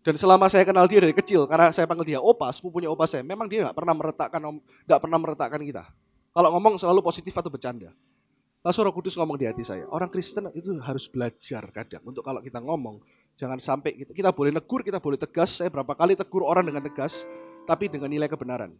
Dan 0.00 0.14
selama 0.16 0.46
saya 0.46 0.62
kenal 0.62 0.86
dia 0.86 1.02
dari 1.02 1.12
kecil, 1.12 1.44
karena 1.50 1.74
saya 1.74 1.84
panggil 1.84 2.16
dia 2.16 2.20
opa, 2.22 2.48
sepupunya 2.54 2.86
opa 2.86 3.04
saya, 3.10 3.26
memang 3.26 3.50
dia 3.50 3.66
nggak 3.66 3.76
pernah 3.76 3.94
meretakkan 3.94 4.40
nggak 4.86 5.00
pernah 5.02 5.18
meretakkan 5.18 5.60
kita. 5.60 5.84
Kalau 6.30 6.48
ngomong 6.56 6.78
selalu 6.78 7.02
positif 7.02 7.34
atau 7.34 7.50
bercanda. 7.50 7.90
Lalu 8.66 8.82
Roh 8.82 8.94
Kudus 8.98 9.14
ngomong 9.14 9.38
di 9.38 9.46
hati 9.46 9.62
saya, 9.62 9.86
orang 9.94 10.10
Kristen 10.10 10.50
itu 10.50 10.74
harus 10.82 11.06
belajar 11.06 11.70
kadang 11.70 12.02
untuk 12.02 12.26
kalau 12.26 12.42
kita 12.42 12.58
ngomong, 12.58 12.98
jangan 13.38 13.62
sampai 13.62 13.94
kita, 13.94 14.10
kita 14.10 14.30
boleh 14.34 14.50
negur, 14.50 14.82
kita 14.82 14.98
boleh 14.98 15.14
tegas. 15.14 15.62
Saya 15.62 15.70
berapa 15.70 15.94
kali 15.94 16.18
tegur 16.18 16.42
orang 16.42 16.66
dengan 16.66 16.82
tegas, 16.82 17.22
tapi 17.62 17.86
dengan 17.86 18.10
nilai 18.10 18.26
kebenaran. 18.26 18.74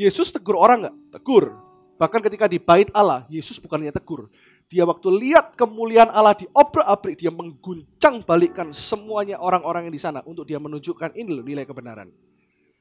Yesus 0.00 0.32
tegur 0.32 0.56
orang 0.56 0.88
nggak? 0.88 0.96
Tegur. 1.20 1.52
Bahkan 1.96 2.20
ketika 2.28 2.44
di 2.44 2.60
bait 2.60 2.92
Allah, 2.92 3.24
Yesus 3.32 3.56
bukannya 3.56 3.88
tegur. 3.88 4.28
Dia 4.68 4.84
waktu 4.84 5.08
lihat 5.08 5.56
kemuliaan 5.56 6.12
Allah 6.12 6.36
di 6.36 6.44
obrak-abrik, 6.52 7.16
dia 7.16 7.32
mengguncang 7.32 8.20
balikkan 8.20 8.68
semuanya 8.74 9.40
orang-orang 9.40 9.88
yang 9.88 9.94
di 9.94 10.02
sana 10.02 10.20
untuk 10.28 10.44
dia 10.44 10.60
menunjukkan 10.60 11.16
ini 11.16 11.30
loh 11.32 11.44
nilai 11.46 11.64
kebenaran. 11.64 12.12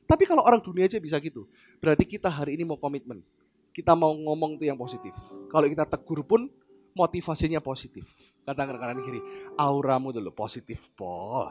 Tapi 0.05 0.23
kalau 0.27 0.43
orang 0.43 0.59
dunia 0.61 0.85
aja 0.85 0.99
bisa 0.99 1.17
gitu, 1.23 1.47
berarti 1.79 2.03
kita 2.05 2.27
hari 2.27 2.59
ini 2.59 2.67
mau 2.67 2.77
komitmen. 2.77 3.23
Kita 3.71 3.95
mau 3.95 4.13
ngomong 4.13 4.59
itu 4.59 4.67
yang 4.67 4.77
positif. 4.77 5.11
Kalau 5.51 5.65
kita 5.67 5.87
tegur 5.87 6.23
pun 6.23 6.47
motivasinya 6.95 7.59
positif. 7.59 8.07
Katakan 8.45 8.77
kanan 8.77 9.01
kiri, 9.01 9.19
auramu 9.57 10.13
dulu 10.13 10.29
positif, 10.31 10.93
po. 10.93 11.49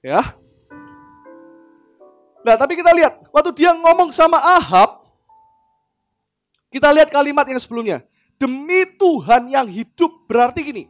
Ya. 0.00 0.34
Nah, 2.44 2.56
tapi 2.60 2.76
kita 2.76 2.92
lihat 2.92 3.28
waktu 3.28 3.52
dia 3.56 3.72
ngomong 3.76 4.12
sama 4.12 4.36
Ahab, 4.40 5.03
kita 6.74 6.90
lihat 6.90 7.06
kalimat 7.14 7.46
yang 7.46 7.62
sebelumnya. 7.62 8.02
Demi 8.34 8.82
Tuhan 8.98 9.46
yang 9.46 9.70
hidup 9.70 10.26
berarti 10.26 10.66
gini. 10.66 10.84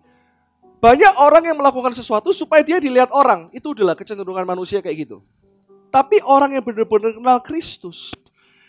Banyak 0.80 1.20
orang 1.20 1.52
yang 1.52 1.60
melakukan 1.60 1.92
sesuatu 1.92 2.32
supaya 2.32 2.64
dia 2.64 2.80
dilihat 2.80 3.12
orang. 3.12 3.52
Itu 3.52 3.76
adalah 3.76 3.92
kecenderungan 3.92 4.48
manusia 4.48 4.80
kayak 4.80 5.04
gitu. 5.04 5.20
Tapi 5.92 6.24
orang 6.24 6.56
yang 6.56 6.64
benar-benar 6.64 7.12
kenal 7.12 7.38
Kristus. 7.44 8.16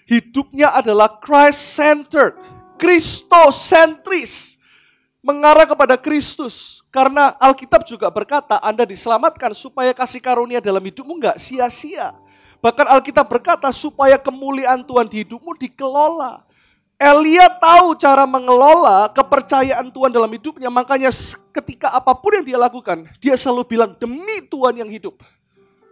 Hidupnya 0.04 0.76
adalah 0.76 1.16
Christ-centered. 1.24 2.36
Kristosentris. 2.76 4.60
Mengarah 5.24 5.64
kepada 5.64 5.96
Kristus. 5.96 6.84
Karena 6.92 7.32
Alkitab 7.40 7.84
juga 7.88 8.12
berkata 8.12 8.60
Anda 8.60 8.84
diselamatkan 8.84 9.56
supaya 9.56 9.96
kasih 9.96 10.20
karunia 10.20 10.60
dalam 10.60 10.84
hidupmu 10.84 11.20
nggak 11.20 11.40
sia-sia. 11.40 12.12
Bahkan 12.64 12.88
Alkitab 12.92 13.28
berkata 13.28 13.68
supaya 13.72 14.16
kemuliaan 14.16 14.84
Tuhan 14.84 15.08
di 15.08 15.24
hidupmu 15.28 15.56
dikelola. 15.60 16.48
Elia 16.96 17.52
tahu 17.60 18.00
cara 18.00 18.24
mengelola 18.24 19.12
kepercayaan 19.12 19.92
Tuhan 19.92 20.12
dalam 20.16 20.32
hidupnya. 20.32 20.72
Makanya 20.72 21.12
ketika 21.52 21.92
apa 21.92 22.16
pun 22.16 22.40
yang 22.40 22.46
dia 22.48 22.60
lakukan, 22.60 23.04
dia 23.20 23.36
selalu 23.36 23.68
bilang 23.68 23.92
demi 24.00 24.44
Tuhan 24.48 24.80
yang 24.80 24.88
hidup. 24.88 25.20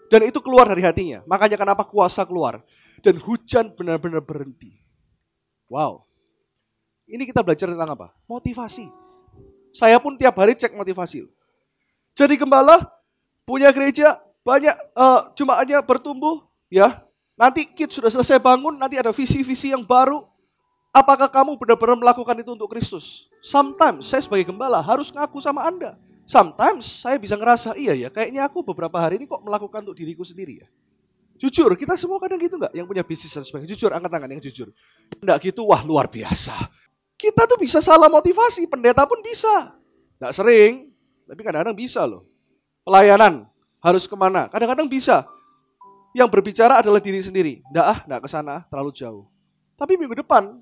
Dan 0.07 0.29
itu 0.29 0.39
keluar 0.39 0.69
dari 0.69 0.79
hatinya. 0.85 1.19
Makanya 1.27 1.59
kenapa 1.59 1.83
kuasa 1.83 2.23
keluar. 2.23 2.63
Dan 3.03 3.19
hujan 3.19 3.75
benar-benar 3.75 4.23
berhenti. 4.23 4.79
Wow. 5.67 6.07
Ini 7.03 7.27
kita 7.27 7.43
belajar 7.43 7.67
tentang 7.67 7.91
apa? 7.99 8.15
Motivasi. 8.23 8.87
Saya 9.75 9.99
pun 9.99 10.15
tiap 10.15 10.39
hari 10.39 10.55
cek 10.55 10.71
motivasi. 10.71 11.27
Jadi 12.15 12.33
gembala, 12.39 12.79
punya 13.43 13.73
gereja, 13.75 14.21
banyak 14.45 14.71
uh, 14.95 15.33
jemaatnya 15.35 15.81
bertumbuh, 15.83 16.45
ya. 16.71 17.03
Nanti 17.33 17.65
kids 17.65 17.97
sudah 17.97 18.13
selesai 18.13 18.37
bangun, 18.37 18.77
nanti 18.77 19.01
ada 19.01 19.09
visi-visi 19.09 19.73
yang 19.73 19.81
baru, 19.81 20.21
Apakah 20.93 21.25
kamu 21.25 21.57
benar-benar 21.57 21.97
melakukan 21.97 22.37
itu 22.37 22.53
untuk 22.53 22.69
Kristus? 22.69 23.25
Sometimes 23.41 24.05
saya 24.05 24.21
sebagai 24.21 24.53
gembala 24.53 24.77
harus 24.77 25.09
ngaku 25.09 25.41
sama 25.41 25.65
Anda. 25.65 25.97
Sometimes 26.29 27.01
saya 27.01 27.17
bisa 27.17 27.33
ngerasa, 27.33 27.73
iya 27.73 27.97
ya, 27.97 28.13
kayaknya 28.13 28.45
aku 28.45 28.61
beberapa 28.61 29.01
hari 29.01 29.17
ini 29.17 29.25
kok 29.25 29.41
melakukan 29.41 29.81
untuk 29.89 29.97
diriku 29.97 30.21
sendiri 30.21 30.61
ya. 30.61 30.67
Jujur, 31.41 31.73
kita 31.73 31.97
semua 31.97 32.21
kadang 32.21 32.37
gitu 32.37 32.61
nggak? 32.61 32.77
Yang 32.77 32.85
punya 32.85 33.03
bisnis 33.03 33.33
dan 33.33 33.41
sebagainya. 33.41 33.73
Jujur, 33.73 33.89
angkat 33.89 34.11
tangan 34.13 34.29
yang 34.31 34.41
jujur. 34.45 34.69
Enggak 35.17 35.37
gitu, 35.49 35.65
wah 35.65 35.81
luar 35.81 36.05
biasa. 36.05 36.55
Kita 37.17 37.49
tuh 37.49 37.57
bisa 37.57 37.81
salah 37.81 38.07
motivasi, 38.07 38.69
pendeta 38.69 39.03
pun 39.09 39.17
bisa. 39.25 39.73
Nggak 40.21 40.33
sering, 40.37 40.93
tapi 41.25 41.41
kadang-kadang 41.41 41.75
bisa 41.75 42.05
loh. 42.05 42.29
Pelayanan, 42.85 43.49
harus 43.81 44.05
ke 44.05 44.13
mana? 44.13 44.45
Kadang-kadang 44.45 44.85
bisa. 44.85 45.25
Yang 46.13 46.29
berbicara 46.29 46.85
adalah 46.85 47.01
diri 47.01 47.17
sendiri. 47.17 47.65
Nggak 47.73 47.85
ah, 47.89 47.99
nggak 48.05 48.21
ke 48.23 48.29
sana, 48.29 48.61
terlalu 48.69 48.93
jauh. 48.93 49.25
Tapi 49.75 49.97
minggu 49.97 50.21
depan, 50.21 50.61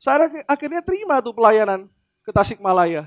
saya 0.00 0.32
akhirnya 0.48 0.80
terima 0.80 1.20
tuh 1.20 1.36
pelayanan 1.36 1.84
ke 2.24 2.32
Tasikmalaya. 2.32 3.04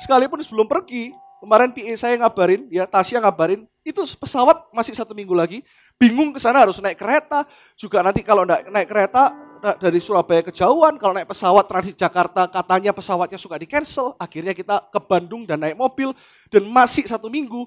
Sekalipun 0.00 0.40
sebelum 0.40 0.64
pergi, 0.64 1.12
kemarin 1.44 1.72
PA 1.72 1.94
saya 1.96 2.16
ngabarin, 2.16 2.68
ya 2.72 2.88
Tasya 2.88 3.20
ngabarin, 3.20 3.68
itu 3.84 4.00
pesawat 4.16 4.72
masih 4.72 4.96
satu 4.96 5.12
minggu 5.12 5.36
lagi, 5.36 5.60
bingung 6.00 6.32
ke 6.32 6.40
sana 6.40 6.64
harus 6.64 6.80
naik 6.80 6.96
kereta, 6.96 7.44
juga 7.76 8.00
nanti 8.00 8.24
kalau 8.24 8.48
naik, 8.48 8.68
naik 8.72 8.88
kereta 8.88 9.32
dari 9.80 10.00
Surabaya 10.00 10.44
kejauhan, 10.44 11.00
kalau 11.00 11.16
naik 11.16 11.28
pesawat 11.28 11.64
transit 11.64 11.96
Jakarta 11.96 12.44
katanya 12.48 12.92
pesawatnya 12.92 13.40
suka 13.40 13.56
di 13.56 13.64
cancel, 13.64 14.12
akhirnya 14.20 14.52
kita 14.52 14.88
ke 14.88 15.00
Bandung 15.00 15.48
dan 15.48 15.64
naik 15.64 15.76
mobil, 15.76 16.12
dan 16.52 16.64
masih 16.68 17.08
satu 17.08 17.32
minggu, 17.32 17.64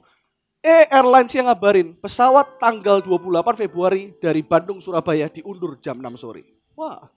eh 0.61 0.85
Airlines 0.89 1.33
yang 1.33 1.49
ngabarin, 1.49 1.97
pesawat 1.97 2.61
tanggal 2.61 3.01
28 3.01 3.57
Februari 3.57 4.13
dari 4.21 4.45
Bandung 4.45 4.81
Surabaya 4.81 5.29
diundur 5.33 5.81
jam 5.81 5.97
6 5.97 6.13
sore. 6.17 6.45
Wah, 6.77 7.09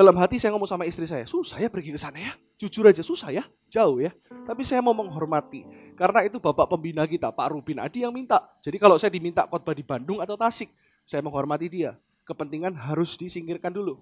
dalam 0.00 0.16
hati 0.16 0.40
saya 0.40 0.56
ngomong 0.56 0.64
sama 0.64 0.88
istri 0.88 1.04
saya, 1.04 1.28
susah 1.28 1.60
ya 1.60 1.68
pergi 1.68 1.92
ke 1.92 2.00
sana 2.00 2.16
ya. 2.16 2.32
Jujur 2.56 2.88
aja 2.88 3.04
susah 3.04 3.28
ya, 3.28 3.44
jauh 3.68 4.00
ya. 4.00 4.16
Tapi 4.48 4.64
saya 4.64 4.80
mau 4.80 4.96
menghormati. 4.96 5.68
Karena 5.92 6.24
itu 6.24 6.40
bapak 6.40 6.72
pembina 6.72 7.04
kita, 7.04 7.28
Pak 7.28 7.52
Rubin 7.52 7.76
Adi 7.76 8.08
yang 8.08 8.16
minta. 8.16 8.40
Jadi 8.64 8.80
kalau 8.80 8.96
saya 8.96 9.12
diminta 9.12 9.44
khotbah 9.44 9.76
di 9.76 9.84
Bandung 9.84 10.24
atau 10.24 10.40
Tasik, 10.40 10.72
saya 11.04 11.20
menghormati 11.20 11.68
dia. 11.68 12.00
Kepentingan 12.24 12.72
harus 12.72 13.20
disingkirkan 13.20 13.68
dulu. 13.76 14.00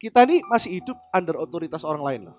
Kita 0.00 0.24
ini 0.24 0.40
masih 0.48 0.80
hidup 0.80 0.96
under 1.12 1.36
otoritas 1.36 1.84
orang 1.84 2.00
lain 2.00 2.20
loh. 2.32 2.36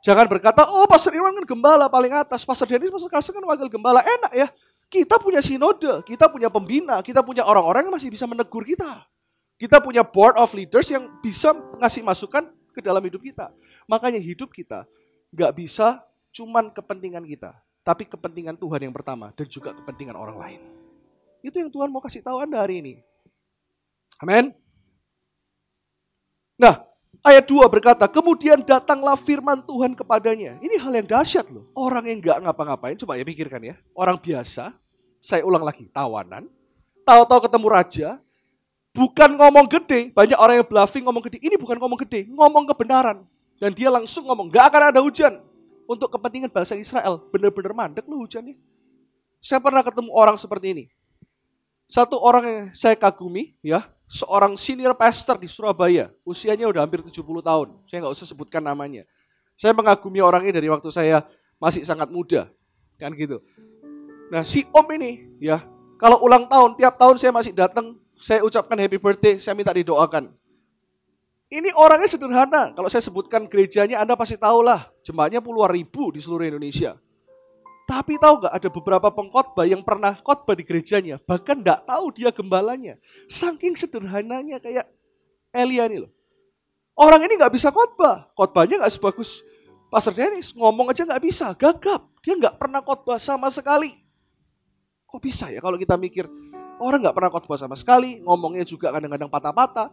Jangan 0.00 0.24
berkata, 0.30 0.64
oh 0.64 0.88
Pastor 0.88 1.12
Irwan 1.12 1.36
kan 1.36 1.44
gembala 1.44 1.90
paling 1.92 2.16
atas, 2.16 2.46
Pastor 2.46 2.64
Dennis, 2.64 2.88
Pastor 2.88 3.10
Carson 3.12 3.36
kan 3.36 3.44
wakil 3.44 3.68
gembala. 3.68 4.00
Enak 4.00 4.32
ya, 4.32 4.48
kita 4.88 5.20
punya 5.20 5.42
sinode, 5.42 6.00
kita 6.06 6.30
punya 6.30 6.48
pembina, 6.48 7.02
kita 7.02 7.20
punya 7.20 7.42
orang-orang 7.42 7.90
yang 7.90 7.94
masih 7.98 8.08
bisa 8.08 8.24
menegur 8.24 8.62
kita. 8.62 9.04
Kita 9.56 9.80
punya 9.80 10.04
board 10.04 10.36
of 10.36 10.52
leaders 10.52 10.92
yang 10.92 11.08
bisa 11.24 11.56
ngasih 11.80 12.04
masukan 12.04 12.52
ke 12.76 12.84
dalam 12.84 13.00
hidup 13.00 13.24
kita. 13.24 13.48
Makanya 13.88 14.20
hidup 14.20 14.52
kita 14.52 14.84
nggak 15.32 15.52
bisa 15.56 16.04
cuman 16.36 16.68
kepentingan 16.72 17.24
kita. 17.24 17.56
tapi 17.86 18.02
kepentingan 18.02 18.58
Tuhan 18.58 18.90
yang 18.90 18.90
pertama 18.90 19.30
dan 19.38 19.46
juga 19.46 19.70
kepentingan 19.70 20.18
orang 20.18 20.34
lain. 20.42 20.60
Itu 21.38 21.62
yang 21.62 21.70
Tuhan 21.70 21.86
mau 21.86 22.02
kasih 22.02 22.18
tahu 22.18 22.42
Anda 22.42 22.58
hari 22.58 22.82
ini. 22.82 22.94
Amin. 24.18 24.50
Nah, 26.58 26.82
ayat 27.22 27.46
2 27.46 27.62
berkata, 27.70 28.10
kemudian 28.10 28.66
datanglah 28.66 29.14
firman 29.14 29.62
Tuhan 29.62 29.94
kepadanya. 29.94 30.58
Ini 30.58 30.82
hal 30.82 30.98
yang 30.98 31.06
dahsyat 31.06 31.46
loh. 31.46 31.70
Orang 31.78 32.10
yang 32.10 32.18
nggak 32.18 32.42
ngapa-ngapain, 32.42 32.98
coba 32.98 33.14
ya 33.14 33.22
pikirkan 33.22 33.62
ya. 33.62 33.78
Orang 33.94 34.18
biasa, 34.18 34.74
saya 35.22 35.46
ulang 35.46 35.62
lagi, 35.62 35.86
tawanan. 35.94 36.50
Tahu-tahu 37.06 37.46
ketemu 37.46 37.66
raja, 37.70 38.08
bukan 38.96 39.36
ngomong 39.36 39.68
gede. 39.68 40.08
Banyak 40.16 40.38
orang 40.40 40.64
yang 40.64 40.66
bluffing 40.66 41.04
ngomong 41.04 41.20
gede. 41.28 41.38
Ini 41.44 41.60
bukan 41.60 41.76
ngomong 41.76 42.00
gede, 42.08 42.24
ngomong 42.32 42.64
kebenaran. 42.72 43.28
Dan 43.60 43.76
dia 43.76 43.92
langsung 43.92 44.24
ngomong, 44.24 44.48
gak 44.48 44.72
akan 44.72 44.82
ada 44.96 45.00
hujan. 45.04 45.36
Untuk 45.86 46.10
kepentingan 46.10 46.50
bangsa 46.50 46.74
Israel, 46.74 47.22
benar-benar 47.30 47.70
mandek 47.70 48.08
loh 48.10 48.26
hujannya. 48.26 48.58
Saya 49.38 49.62
pernah 49.62 49.86
ketemu 49.86 50.10
orang 50.10 50.34
seperti 50.34 50.74
ini. 50.74 50.84
Satu 51.86 52.18
orang 52.18 52.42
yang 52.42 52.64
saya 52.74 52.98
kagumi, 52.98 53.54
ya, 53.62 53.86
seorang 54.10 54.58
senior 54.58 54.98
pastor 54.98 55.38
di 55.38 55.46
Surabaya. 55.46 56.10
Usianya 56.26 56.66
udah 56.66 56.82
hampir 56.82 57.06
70 57.06 57.22
tahun. 57.22 57.68
Saya 57.86 57.98
nggak 58.02 58.14
usah 58.18 58.26
sebutkan 58.26 58.62
namanya. 58.62 59.06
Saya 59.54 59.70
mengagumi 59.70 60.18
orang 60.18 60.42
ini 60.46 60.52
dari 60.54 60.66
waktu 60.66 60.90
saya 60.90 61.22
masih 61.62 61.86
sangat 61.86 62.10
muda. 62.10 62.50
Kan 62.98 63.14
gitu. 63.14 63.38
Nah 64.26 64.42
si 64.42 64.66
om 64.74 64.86
ini 64.90 65.22
ya, 65.38 65.62
kalau 65.96 66.18
ulang 66.26 66.50
tahun, 66.50 66.74
tiap 66.76 66.98
tahun 66.98 67.16
saya 67.22 67.30
masih 67.30 67.54
datang, 67.54 67.94
saya 68.20 68.42
ucapkan 68.44 68.76
happy 68.78 68.98
birthday, 69.00 69.34
saya 69.40 69.52
minta 69.56 69.72
didoakan. 69.72 70.32
Ini 71.46 71.70
orangnya 71.78 72.10
sederhana. 72.10 72.74
Kalau 72.74 72.90
saya 72.90 73.04
sebutkan 73.06 73.46
gerejanya, 73.46 74.02
Anda 74.02 74.18
pasti 74.18 74.34
tahu 74.34 74.66
lah. 74.66 74.90
Jemaatnya 75.06 75.38
puluhan 75.38 75.78
ribu 75.78 76.10
di 76.10 76.18
seluruh 76.18 76.42
Indonesia. 76.42 76.98
Tapi 77.86 78.18
tahu 78.18 78.42
gak 78.42 78.54
ada 78.58 78.66
beberapa 78.66 79.08
pengkhotbah 79.14 79.62
yang 79.62 79.78
pernah 79.86 80.18
khotbah 80.18 80.58
di 80.58 80.66
gerejanya, 80.66 81.22
bahkan 81.22 81.62
gak 81.62 81.86
tahu 81.86 82.10
dia 82.10 82.34
gembalanya. 82.34 82.98
Saking 83.30 83.78
sederhananya 83.78 84.58
kayak 84.58 84.90
Elia 85.54 85.86
ini 85.86 86.02
loh. 86.02 86.10
Orang 86.98 87.22
ini 87.22 87.38
gak 87.38 87.54
bisa 87.54 87.70
khotbah, 87.70 88.26
khotbahnya 88.34 88.82
gak 88.82 88.90
sebagus 88.90 89.46
Pastor 89.86 90.18
Dennis, 90.18 90.50
ngomong 90.50 90.90
aja 90.90 91.06
gak 91.06 91.22
bisa, 91.22 91.54
gagap. 91.54 92.10
Dia 92.26 92.34
gak 92.34 92.58
pernah 92.58 92.82
khotbah 92.82 93.22
sama 93.22 93.46
sekali. 93.54 93.94
Kok 95.06 95.22
bisa 95.22 95.46
ya 95.54 95.62
kalau 95.62 95.78
kita 95.78 95.94
mikir, 95.94 96.26
orang 96.80 97.04
gak 97.04 97.16
pernah 97.16 97.30
khotbah 97.32 97.58
sama 97.58 97.76
sekali, 97.76 98.20
ngomongnya 98.20 98.64
juga 98.64 98.92
kadang-kadang 98.92 99.30
patah-patah. 99.30 99.88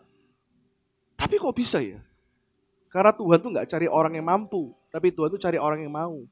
Tapi 1.16 1.36
kok 1.40 1.56
bisa 1.56 1.80
ya? 1.80 2.00
Karena 2.92 3.16
Tuhan 3.16 3.40
tuh 3.42 3.50
gak 3.56 3.68
cari 3.70 3.88
orang 3.90 4.14
yang 4.14 4.28
mampu, 4.28 4.76
tapi 4.94 5.10
Tuhan 5.10 5.32
tuh 5.34 5.42
cari 5.42 5.58
orang 5.58 5.82
yang 5.82 5.94
mau. 5.94 6.24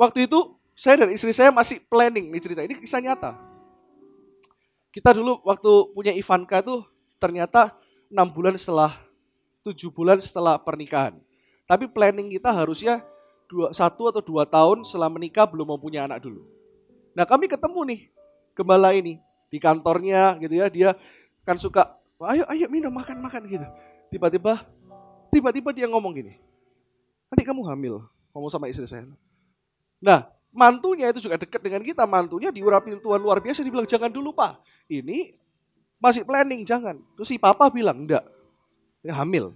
Waktu 0.00 0.24
itu 0.24 0.56
saya 0.72 1.04
dan 1.04 1.12
istri 1.12 1.34
saya 1.36 1.52
masih 1.52 1.76
planning 1.84 2.32
nih 2.32 2.40
cerita. 2.40 2.64
Ini 2.64 2.80
kisah 2.80 3.04
nyata. 3.04 3.36
Kita 4.90 5.12
dulu 5.12 5.44
waktu 5.44 5.70
punya 5.92 6.12
Ivanka 6.16 6.64
tuh 6.64 6.88
ternyata 7.20 7.76
enam 8.08 8.26
bulan 8.32 8.56
setelah 8.56 8.96
tujuh 9.60 9.92
bulan 9.92 10.16
setelah 10.18 10.56
pernikahan. 10.56 11.20
Tapi 11.68 11.84
planning 11.86 12.32
kita 12.32 12.50
harusnya 12.50 13.04
dua, 13.46 13.70
satu 13.76 14.08
atau 14.08 14.24
dua 14.24 14.48
tahun 14.48 14.82
setelah 14.88 15.12
menikah 15.12 15.44
belum 15.46 15.68
mau 15.68 15.78
punya 15.78 16.08
anak 16.08 16.24
dulu. 16.24 16.59
Nah 17.16 17.24
kami 17.26 17.50
ketemu 17.50 17.80
nih 17.86 18.00
gembala 18.54 18.94
ini 18.94 19.18
di 19.50 19.58
kantornya 19.58 20.38
gitu 20.38 20.54
ya. 20.54 20.66
Dia 20.70 20.90
kan 21.42 21.58
suka, 21.58 21.98
ayo 22.30 22.46
ayo 22.46 22.66
minum 22.70 22.92
makan 22.94 23.18
makan 23.18 23.46
gitu. 23.50 23.66
Tiba-tiba, 24.10 24.66
tiba-tiba 25.30 25.70
dia 25.70 25.86
ngomong 25.86 26.18
gini, 26.18 26.34
nanti 27.30 27.42
kamu 27.46 27.62
hamil, 27.62 28.02
ngomong 28.34 28.50
sama 28.50 28.66
istri 28.66 28.90
saya. 28.90 29.06
Nah, 30.02 30.26
mantunya 30.50 31.12
itu 31.12 31.22
juga 31.22 31.38
dekat 31.38 31.62
dengan 31.62 31.84
kita. 31.84 32.08
Mantunya 32.08 32.50
diurapi 32.50 32.98
Tuhan 32.98 33.20
luar 33.20 33.38
biasa. 33.38 33.62
Dibilang, 33.62 33.86
jangan 33.86 34.10
dulu 34.10 34.32
pak. 34.34 34.58
Ini 34.90 35.36
masih 36.00 36.24
planning, 36.24 36.64
jangan. 36.64 36.98
Terus 37.14 37.28
si 37.28 37.36
papa 37.36 37.68
bilang, 37.68 38.08
enggak. 38.08 38.24
Ini 39.04 39.12
hamil. 39.12 39.52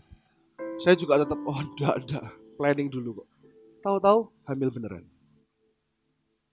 Saya 0.84 0.94
juga 0.94 1.18
tetap, 1.18 1.40
oh 1.42 1.58
enggak, 1.58 2.04
enggak. 2.04 2.24
Planning 2.60 2.88
dulu 2.92 3.24
kok. 3.24 3.28
Tahu-tahu 3.82 4.30
hamil 4.46 4.68
beneran. 4.70 5.04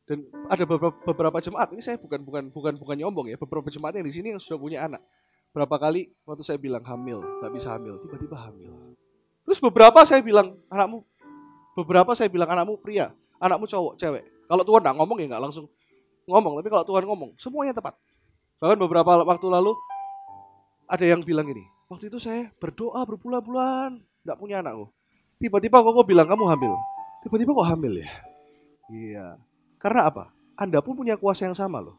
Dan 0.10 0.28
ada 0.50 0.64
beberapa, 0.66 0.98
beberapa 1.06 1.38
jemaat, 1.40 1.72
ini 1.72 1.82
saya 1.86 1.96
bukan 2.02 2.20
bukan 2.26 2.44
bukan 2.50 2.74
bukan 2.76 2.96
nyombong 2.98 3.32
ya, 3.32 3.38
beberapa 3.38 3.70
jemaat 3.70 3.96
yang 3.96 4.06
di 4.08 4.14
sini 4.14 4.28
yang 4.36 4.42
sudah 4.42 4.58
punya 4.58 4.80
anak. 4.84 5.02
Berapa 5.52 5.76
kali 5.78 6.10
waktu 6.26 6.44
saya 6.48 6.58
bilang 6.58 6.82
hamil, 6.84 7.22
nggak 7.22 7.52
bisa 7.54 7.76
hamil, 7.76 8.00
tiba-tiba 8.02 8.38
hamil. 8.40 8.72
Terus 9.46 9.60
beberapa 9.62 10.02
saya 10.08 10.24
bilang 10.24 10.58
anakmu, 10.72 11.04
beberapa 11.78 12.12
saya 12.18 12.32
bilang 12.32 12.50
anakmu 12.50 12.80
pria, 12.82 13.14
anakmu 13.38 13.68
cowok, 13.68 13.94
cewek. 14.00 14.24
Kalau 14.48 14.64
Tuhan 14.66 14.82
nggak 14.84 14.96
ngomong 15.00 15.18
ya 15.22 15.28
nggak 15.32 15.44
langsung 15.44 15.66
ngomong, 16.26 16.54
tapi 16.60 16.70
kalau 16.72 16.86
Tuhan 16.88 17.04
ngomong, 17.08 17.30
semuanya 17.38 17.74
tepat. 17.76 17.96
Bahkan 18.64 18.78
beberapa 18.80 19.22
waktu 19.26 19.48
lalu 19.48 19.74
ada 20.88 21.06
yang 21.06 21.22
bilang 21.24 21.48
ini, 21.52 21.64
waktu 21.92 22.08
itu 22.08 22.18
saya 22.20 22.50
berdoa 22.60 23.04
berbulan-bulan, 23.06 24.00
nggak 24.26 24.38
punya 24.40 24.64
anak 24.64 24.88
Tiba-tiba 25.42 25.82
kok 25.82 26.06
bilang 26.06 26.30
kamu 26.30 26.46
hamil. 26.54 26.74
Tiba-tiba 27.26 27.52
kok 27.58 27.70
hamil 27.74 27.94
ya? 28.06 28.10
Iya. 28.94 29.28
Karena 29.82 30.08
apa? 30.08 30.30
Anda 30.54 30.78
pun 30.80 30.94
punya 30.94 31.18
kuasa 31.18 31.50
yang 31.50 31.58
sama 31.58 31.82
loh. 31.82 31.98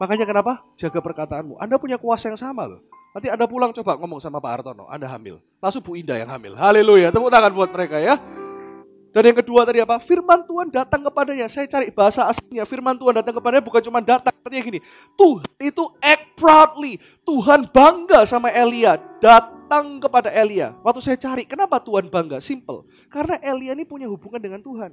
Makanya 0.00 0.24
kenapa? 0.24 0.64
Jaga 0.80 0.98
perkataanmu. 1.04 1.60
Anda 1.60 1.76
punya 1.76 2.00
kuasa 2.00 2.32
yang 2.32 2.40
sama 2.40 2.64
loh. 2.64 2.80
Nanti 3.14 3.30
Anda 3.30 3.46
pulang 3.46 3.70
coba 3.70 3.94
ngomong 3.94 4.18
sama 4.18 4.42
Pak 4.42 4.50
Hartono, 4.50 4.90
Anda 4.90 5.06
hamil. 5.06 5.38
Langsung 5.62 5.84
Bu 5.84 5.94
Indah 5.94 6.18
yang 6.18 6.32
hamil. 6.32 6.58
Haleluya. 6.58 7.14
Tepuk 7.14 7.30
tangan 7.30 7.52
buat 7.54 7.70
mereka 7.70 8.02
ya. 8.02 8.18
Dan 9.14 9.30
yang 9.30 9.38
kedua 9.38 9.62
tadi 9.62 9.78
apa? 9.78 10.02
Firman 10.02 10.42
Tuhan 10.42 10.74
datang 10.74 10.98
kepadanya. 11.06 11.46
Saya 11.46 11.70
cari 11.70 11.94
bahasa 11.94 12.26
aslinya. 12.26 12.66
Firman 12.66 12.98
Tuhan 12.98 13.22
datang 13.22 13.38
kepadanya 13.38 13.62
bukan 13.62 13.82
cuma 13.86 14.02
datang. 14.02 14.34
Artinya 14.42 14.64
gini. 14.66 14.80
Tuhan 15.14 15.46
itu 15.62 15.84
act 16.02 16.34
proudly. 16.34 16.98
Tuhan 17.22 17.70
bangga 17.70 18.26
sama 18.26 18.50
Elia. 18.50 18.98
Datang 19.22 20.02
kepada 20.02 20.34
Elia. 20.34 20.74
Waktu 20.82 20.98
saya 20.98 21.14
cari, 21.14 21.46
kenapa 21.46 21.78
Tuhan 21.78 22.10
bangga? 22.10 22.42
Simple. 22.42 22.90
Karena 23.06 23.38
Elia 23.38 23.78
ini 23.78 23.86
punya 23.86 24.10
hubungan 24.10 24.42
dengan 24.42 24.58
Tuhan. 24.58 24.90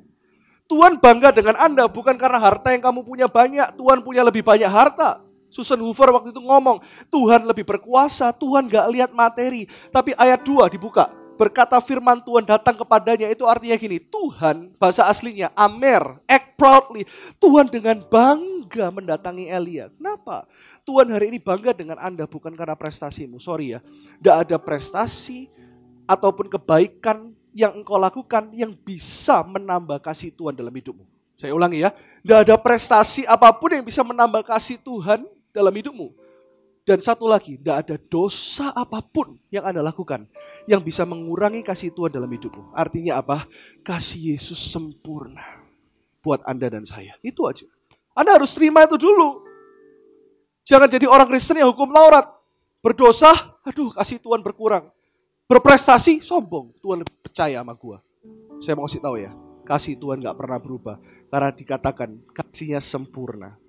Tuhan 0.69 1.01
bangga 1.01 1.29
dengan 1.31 1.55
Anda 1.59 1.85
bukan 1.89 2.15
karena 2.15 2.39
harta 2.39 2.73
yang 2.73 2.83
kamu 2.83 3.01
punya 3.05 3.27
banyak. 3.27 3.75
Tuhan 3.75 4.01
punya 4.05 4.21
lebih 4.25 4.41
banyak 4.41 4.69
harta. 4.69 5.21
Susan 5.51 5.75
Hoover 5.83 6.15
waktu 6.15 6.31
itu 6.31 6.39
ngomong, 6.39 6.79
Tuhan 7.11 7.43
lebih 7.43 7.67
berkuasa, 7.67 8.31
Tuhan 8.31 8.71
gak 8.71 8.87
lihat 8.87 9.11
materi. 9.11 9.67
Tapi 9.91 10.15
ayat 10.15 10.39
2 10.47 10.71
dibuka, 10.71 11.11
berkata 11.35 11.75
firman 11.83 12.23
Tuhan 12.23 12.47
datang 12.47 12.79
kepadanya 12.79 13.27
itu 13.27 13.43
artinya 13.43 13.75
gini, 13.75 13.99
Tuhan 13.99 14.71
bahasa 14.79 15.11
aslinya 15.11 15.51
Amer, 15.51 16.23
act 16.23 16.55
proudly. 16.55 17.03
Tuhan 17.35 17.67
dengan 17.67 17.99
bangga 17.99 18.95
mendatangi 18.95 19.51
Elia. 19.51 19.91
Kenapa? 19.91 20.47
Tuhan 20.87 21.11
hari 21.11 21.35
ini 21.35 21.43
bangga 21.43 21.75
dengan 21.75 21.99
Anda 21.99 22.31
bukan 22.31 22.55
karena 22.55 22.79
prestasimu. 22.79 23.35
Sorry 23.43 23.75
ya, 23.75 23.83
tidak 24.23 24.35
ada 24.47 24.55
prestasi 24.55 25.51
ataupun 26.07 26.47
kebaikan 26.47 27.35
yang 27.51 27.83
engkau 27.83 27.99
lakukan 27.99 28.51
yang 28.55 28.71
bisa 28.73 29.43
menambah 29.43 29.99
kasih 29.99 30.31
Tuhan 30.31 30.55
dalam 30.55 30.71
hidupmu. 30.71 31.03
Saya 31.39 31.51
ulangi 31.57 31.83
ya, 31.83 31.91
tidak 32.21 32.39
ada 32.47 32.55
prestasi 32.59 33.25
apa 33.25 33.49
pun 33.55 33.73
yang 33.73 33.85
bisa 33.85 34.05
menambah 34.05 34.45
kasih 34.45 34.77
Tuhan 34.79 35.25
dalam 35.49 35.73
hidupmu. 35.73 36.13
Dan 36.81 36.97
satu 36.97 37.29
lagi, 37.29 37.61
tidak 37.61 37.87
ada 37.87 37.95
dosa 37.97 38.73
apa 38.73 39.01
pun 39.05 39.37
yang 39.53 39.65
Anda 39.65 39.85
lakukan 39.85 40.25
yang 40.65 40.81
bisa 40.81 41.05
mengurangi 41.05 41.61
kasih 41.65 41.93
Tuhan 41.93 42.13
dalam 42.13 42.29
hidupmu. 42.29 42.73
Artinya 42.73 43.21
apa? 43.21 43.45
Kasih 43.85 44.33
Yesus 44.33 44.57
sempurna 44.57 45.61
buat 46.21 46.41
Anda 46.45 46.69
dan 46.69 46.85
saya. 46.85 47.17
Itu 47.25 47.49
aja. 47.49 47.65
Anda 48.13 48.37
harus 48.37 48.53
terima 48.53 48.85
itu 48.85 48.97
dulu. 48.97 49.45
Jangan 50.61 50.89
jadi 50.89 51.09
orang 51.09 51.25
Kristen 51.29 51.57
yang 51.57 51.73
hukum 51.73 51.89
Taurat. 51.89 52.29
Berdosa, 52.81 53.29
aduh 53.61 53.93
kasih 53.93 54.17
Tuhan 54.17 54.41
berkurang. 54.41 54.89
Berprestasi, 55.51 56.23
sombong. 56.23 56.71
Tuhan 56.79 57.03
lebih 57.03 57.11
percaya 57.19 57.59
sama 57.59 57.75
gua. 57.75 57.99
Saya 58.63 58.79
mau 58.79 58.87
kasih 58.87 59.03
tahu 59.03 59.19
ya, 59.19 59.35
kasih 59.67 59.99
Tuhan 59.99 60.23
gak 60.23 60.39
pernah 60.39 60.55
berubah. 60.55 60.95
Karena 61.27 61.51
dikatakan 61.51 62.23
kasihnya 62.31 62.79
sempurna. 62.79 63.59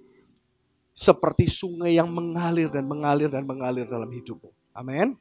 Seperti 0.95 1.51
sungai 1.51 1.99
yang 1.99 2.07
mengalir 2.07 2.71
dan 2.71 2.87
mengalir 2.87 3.27
dan 3.27 3.43
mengalir 3.43 3.83
dalam 3.91 4.07
hidupmu. 4.07 4.47
Amin. 4.71 5.19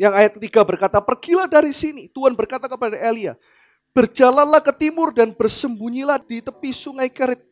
Yang 0.00 0.12
ayat 0.16 0.32
ketiga 0.40 0.64
berkata, 0.64 0.96
pergilah 1.04 1.44
dari 1.44 1.76
sini. 1.76 2.08
Tuhan 2.08 2.32
berkata 2.32 2.72
kepada 2.72 2.96
Elia, 2.96 3.36
berjalanlah 3.92 4.64
ke 4.64 4.72
timur 4.72 5.12
dan 5.12 5.36
bersembunyilah 5.36 6.24
di 6.24 6.40
tepi 6.40 6.72
sungai 6.72 7.12
Kerit. 7.12 7.44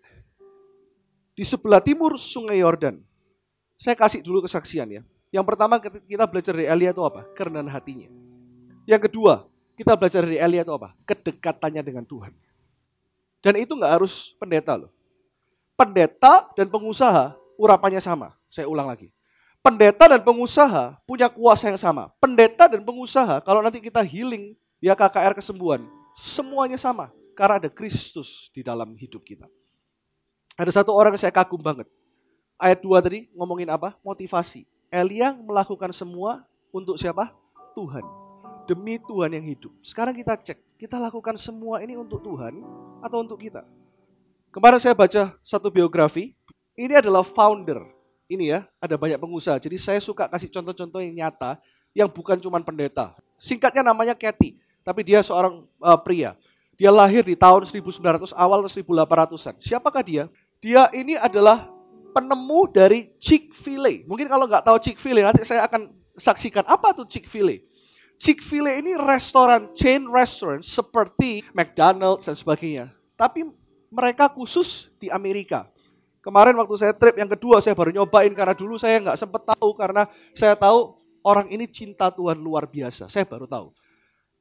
Di 1.37 1.44
sebelah 1.44 1.85
timur 1.85 2.16
sungai 2.16 2.64
Yordan. 2.64 3.05
Saya 3.76 4.00
kasih 4.00 4.24
dulu 4.24 4.48
kesaksian 4.48 4.88
ya. 4.88 5.03
Yang 5.29 5.44
pertama 5.44 5.76
kita 6.09 6.24
belajar 6.24 6.57
dari 6.57 6.64
Elia 6.64 6.96
itu 6.96 7.05
apa? 7.05 7.29
Kerendahan 7.37 7.68
hatinya. 7.68 8.29
Yang 8.90 9.07
kedua, 9.07 9.46
kita 9.79 9.94
belajar 9.94 10.26
dari 10.26 10.42
Elia 10.42 10.66
itu 10.66 10.74
apa? 10.74 10.98
Kedekatannya 11.07 11.87
dengan 11.87 12.03
Tuhan. 12.03 12.35
Dan 13.38 13.55
itu 13.62 13.79
nggak 13.79 14.03
harus 14.03 14.35
pendeta 14.35 14.74
loh. 14.74 14.90
Pendeta 15.79 16.50
dan 16.59 16.66
pengusaha 16.66 17.38
urapannya 17.55 18.03
sama. 18.03 18.35
Saya 18.50 18.66
ulang 18.66 18.90
lagi 18.90 19.14
pendeta 19.61 20.09
dan 20.09 20.20
pengusaha 20.20 20.96
punya 21.05 21.29
kuasa 21.29 21.68
yang 21.68 21.81
sama. 21.81 22.09
Pendeta 22.18 22.66
dan 22.68 22.81
pengusaha, 22.81 23.40
kalau 23.44 23.61
nanti 23.61 23.79
kita 23.81 24.00
healing, 24.00 24.57
ya 24.81 24.96
KKR 24.96 25.37
kesembuhan, 25.37 25.85
semuanya 26.16 26.81
sama. 26.81 27.12
karena 27.31 27.57
ada 27.57 27.72
Kristus 27.72 28.53
di 28.53 28.61
dalam 28.61 28.92
hidup 29.00 29.24
kita. 29.24 29.48
Ada 30.61 30.76
satu 30.76 30.92
orang 30.92 31.16
yang 31.16 31.24
saya 31.24 31.33
kagum 31.33 31.57
banget. 31.57 31.88
Ayat 32.61 32.85
2 32.85 33.00
tadi 33.00 33.33
ngomongin 33.33 33.64
apa? 33.72 33.96
Motivasi. 34.05 34.68
Elia 34.92 35.33
melakukan 35.33 35.88
semua 35.96 36.44
untuk 36.68 37.00
siapa? 37.00 37.33
Tuhan. 37.72 38.05
Demi 38.70 39.02
Tuhan 39.02 39.35
yang 39.35 39.42
hidup. 39.50 39.74
Sekarang 39.83 40.14
kita 40.14 40.38
cek, 40.38 40.78
kita 40.78 40.94
lakukan 41.02 41.35
semua 41.35 41.83
ini 41.83 41.98
untuk 41.98 42.22
Tuhan 42.22 42.62
atau 43.02 43.18
untuk 43.18 43.42
kita? 43.42 43.66
Kemarin 44.54 44.78
saya 44.78 44.94
baca 44.94 45.35
satu 45.42 45.74
biografi, 45.74 46.38
ini 46.78 46.94
adalah 46.94 47.26
founder. 47.26 47.83
Ini 48.30 48.44
ya, 48.46 48.61
ada 48.78 48.94
banyak 48.94 49.18
pengusaha. 49.18 49.59
Jadi 49.59 49.74
saya 49.74 49.98
suka 49.98 50.30
kasih 50.30 50.54
contoh-contoh 50.54 51.02
yang 51.02 51.18
nyata, 51.18 51.59
yang 51.98 52.06
bukan 52.06 52.38
cuma 52.38 52.62
pendeta. 52.62 53.18
Singkatnya 53.35 53.83
namanya 53.83 54.14
Kathy, 54.14 54.54
tapi 54.87 55.02
dia 55.02 55.18
seorang 55.18 55.66
uh, 55.83 55.98
pria. 55.98 56.38
Dia 56.78 56.94
lahir 56.94 57.26
di 57.26 57.35
tahun 57.35 57.66
1900 57.66 58.30
awal 58.38 58.62
1800-an. 58.70 59.59
Siapakah 59.59 60.02
dia? 60.06 60.30
Dia 60.62 60.87
ini 60.94 61.18
adalah 61.18 61.66
penemu 62.14 62.70
dari 62.70 63.11
Chick-fil-A. 63.18 64.06
Mungkin 64.06 64.30
kalau 64.30 64.46
nggak 64.46 64.62
tahu 64.62 64.78
Chick-fil-A, 64.78 65.35
nanti 65.35 65.42
saya 65.42 65.66
akan 65.66 65.90
saksikan 66.14 66.62
apa 66.70 66.94
tuh 66.94 67.11
Chick-fil-A. 67.11 67.69
Chick-fil-A 68.20 68.85
ini 68.85 69.00
restoran, 69.00 69.72
chain 69.72 70.04
restaurant 70.04 70.61
seperti 70.61 71.40
McDonald's 71.56 72.28
dan 72.28 72.37
sebagainya. 72.37 72.92
Tapi 73.16 73.48
mereka 73.88 74.28
khusus 74.28 74.92
di 75.00 75.09
Amerika. 75.09 75.64
Kemarin 76.20 76.52
waktu 76.61 76.76
saya 76.76 76.92
trip 76.92 77.16
yang 77.16 77.33
kedua 77.33 77.64
saya 77.64 77.72
baru 77.72 77.96
nyobain 77.96 78.28
karena 78.37 78.52
dulu 78.52 78.76
saya 78.76 79.00
nggak 79.00 79.16
sempet 79.16 79.40
tahu 79.56 79.72
karena 79.72 80.04
saya 80.37 80.52
tahu 80.52 81.00
orang 81.24 81.48
ini 81.48 81.64
cinta 81.64 82.12
Tuhan 82.12 82.37
luar 82.37 82.68
biasa. 82.68 83.09
Saya 83.09 83.24
baru 83.24 83.48
tahu. 83.48 83.72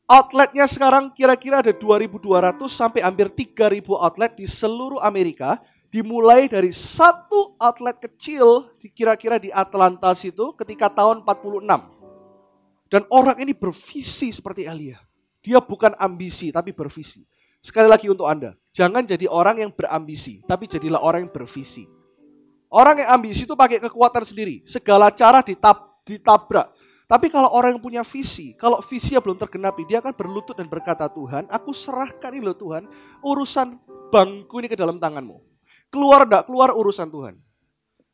Outletnya 0.10 0.68
sekarang 0.68 1.16
kira-kira 1.16 1.64
ada 1.64 1.72
2.200 1.72 2.20
sampai 2.68 3.00
hampir 3.00 3.32
3.000 3.32 3.80
outlet 3.96 4.36
di 4.36 4.44
seluruh 4.44 5.00
Amerika 5.00 5.56
dimulai 5.88 6.52
dari 6.52 6.76
satu 6.76 7.56
outlet 7.56 7.96
kecil 8.02 8.76
kira-kira 8.92 9.40
di 9.40 9.54
Atlanta 9.56 10.12
situ 10.12 10.52
ketika 10.60 10.92
tahun 10.92 11.24
46. 11.24 11.99
Dan 12.90 13.06
orang 13.14 13.38
ini 13.38 13.54
bervisi 13.54 14.34
seperti 14.34 14.66
Elia. 14.66 14.98
Dia 15.46 15.62
bukan 15.62 15.94
ambisi 15.96 16.50
tapi 16.50 16.74
bervisi. 16.74 17.24
Sekali 17.60 17.86
lagi 17.92 18.08
untuk 18.08 18.26
Anda, 18.26 18.56
jangan 18.72 19.04
jadi 19.04 19.28
orang 19.28 19.60
yang 19.60 19.72
berambisi, 19.76 20.40
tapi 20.48 20.66
jadilah 20.66 21.04
orang 21.04 21.28
yang 21.28 21.34
bervisi. 21.34 21.84
Orang 22.72 23.04
yang 23.04 23.20
ambisi 23.20 23.44
itu 23.44 23.52
pakai 23.52 23.84
kekuatan 23.84 24.24
sendiri, 24.24 24.64
segala 24.64 25.12
cara 25.12 25.44
ditab, 25.44 26.00
ditabrak. 26.08 26.72
Tapi 27.10 27.28
kalau 27.28 27.52
orang 27.52 27.76
yang 27.76 27.84
punya 27.84 28.04
visi, 28.06 28.54
kalau 28.56 28.80
visinya 28.86 29.20
belum 29.20 29.36
tergenapi, 29.42 29.84
dia 29.90 30.00
akan 30.00 30.14
berlutut 30.16 30.56
dan 30.56 30.72
berkata, 30.72 31.10
Tuhan, 31.12 31.50
aku 31.52 31.74
serahkan 31.76 32.32
ini 32.32 32.46
loh 32.48 32.56
Tuhan, 32.56 32.86
urusan 33.26 33.76
bangku 34.14 34.62
ini 34.64 34.70
ke 34.72 34.78
dalam 34.80 35.02
tanganmu. 35.02 35.42
Keluar 35.90 36.24
enggak? 36.24 36.48
Keluar 36.48 36.72
urusan 36.72 37.10
Tuhan. 37.10 37.36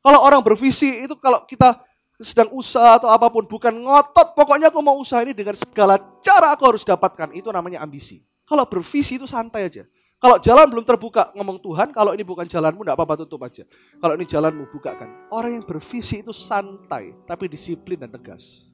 Kalau 0.02 0.20
orang 0.24 0.42
bervisi 0.42 1.06
itu 1.06 1.14
kalau 1.20 1.44
kita 1.46 1.85
sedang 2.22 2.52
usaha 2.56 3.00
atau 3.00 3.12
apa 3.12 3.28
pun 3.28 3.44
bukan 3.44 3.72
ngotot, 3.72 4.36
pokoknya 4.36 4.72
aku 4.72 4.80
mau 4.80 4.96
usaha 4.96 5.20
ini 5.24 5.36
dengan 5.36 5.56
segala 5.56 6.00
cara 6.24 6.56
aku 6.56 6.64
harus 6.64 6.84
dapatkan. 6.88 7.36
Itu 7.36 7.52
namanya 7.52 7.84
ambisi. 7.84 8.24
Kalau 8.46 8.64
bervisi 8.68 9.20
itu 9.20 9.28
santai 9.28 9.68
aja. 9.68 9.84
Kalau 10.16 10.40
jalan 10.40 10.66
belum 10.72 10.86
terbuka, 10.88 11.36
ngomong 11.36 11.60
Tuhan, 11.60 11.92
kalau 11.92 12.16
ini 12.16 12.24
bukan 12.24 12.48
jalanmu, 12.48 12.82
enggak 12.82 12.98
apa-apa 12.98 13.28
tutup 13.28 13.46
aja. 13.46 13.68
Kalau 14.00 14.14
ini 14.16 14.26
jalanmu, 14.26 14.64
bukakan. 14.72 15.30
Orang 15.30 15.60
yang 15.60 15.66
bervisi 15.68 16.24
itu 16.24 16.32
santai, 16.32 17.14
tapi 17.28 17.52
disiplin 17.52 18.00
dan 18.00 18.10
tegas. 18.10 18.66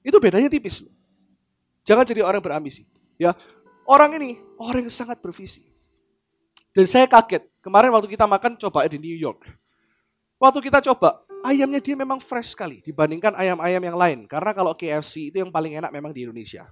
Itu 0.00 0.16
bedanya 0.22 0.46
tipis. 0.46 0.86
Jangan 1.84 2.06
jadi 2.06 2.24
orang 2.24 2.40
berambisi. 2.40 2.86
Ya, 3.20 3.36
Orang 3.84 4.14
ini, 4.16 4.38
orang 4.54 4.86
yang 4.86 4.94
sangat 4.94 5.18
bervisi. 5.18 5.66
Dan 6.70 6.86
saya 6.86 7.10
kaget, 7.10 7.50
Kemarin 7.60 7.92
waktu 7.92 8.08
kita 8.08 8.24
makan 8.24 8.56
coba 8.56 8.88
di 8.88 8.96
New 8.96 9.16
York. 9.20 9.44
Waktu 10.40 10.58
kita 10.64 10.80
coba, 10.80 11.20
ayamnya 11.44 11.80
dia 11.80 11.96
memang 11.96 12.20
fresh 12.20 12.52
sekali 12.54 12.80
dibandingkan 12.84 13.34
ayam-ayam 13.36 13.82
yang 13.82 13.96
lain. 13.96 14.18
Karena 14.28 14.52
kalau 14.52 14.72
KFC 14.76 15.32
itu 15.32 15.40
yang 15.40 15.52
paling 15.52 15.76
enak 15.76 15.90
memang 15.92 16.12
di 16.12 16.24
Indonesia. 16.24 16.68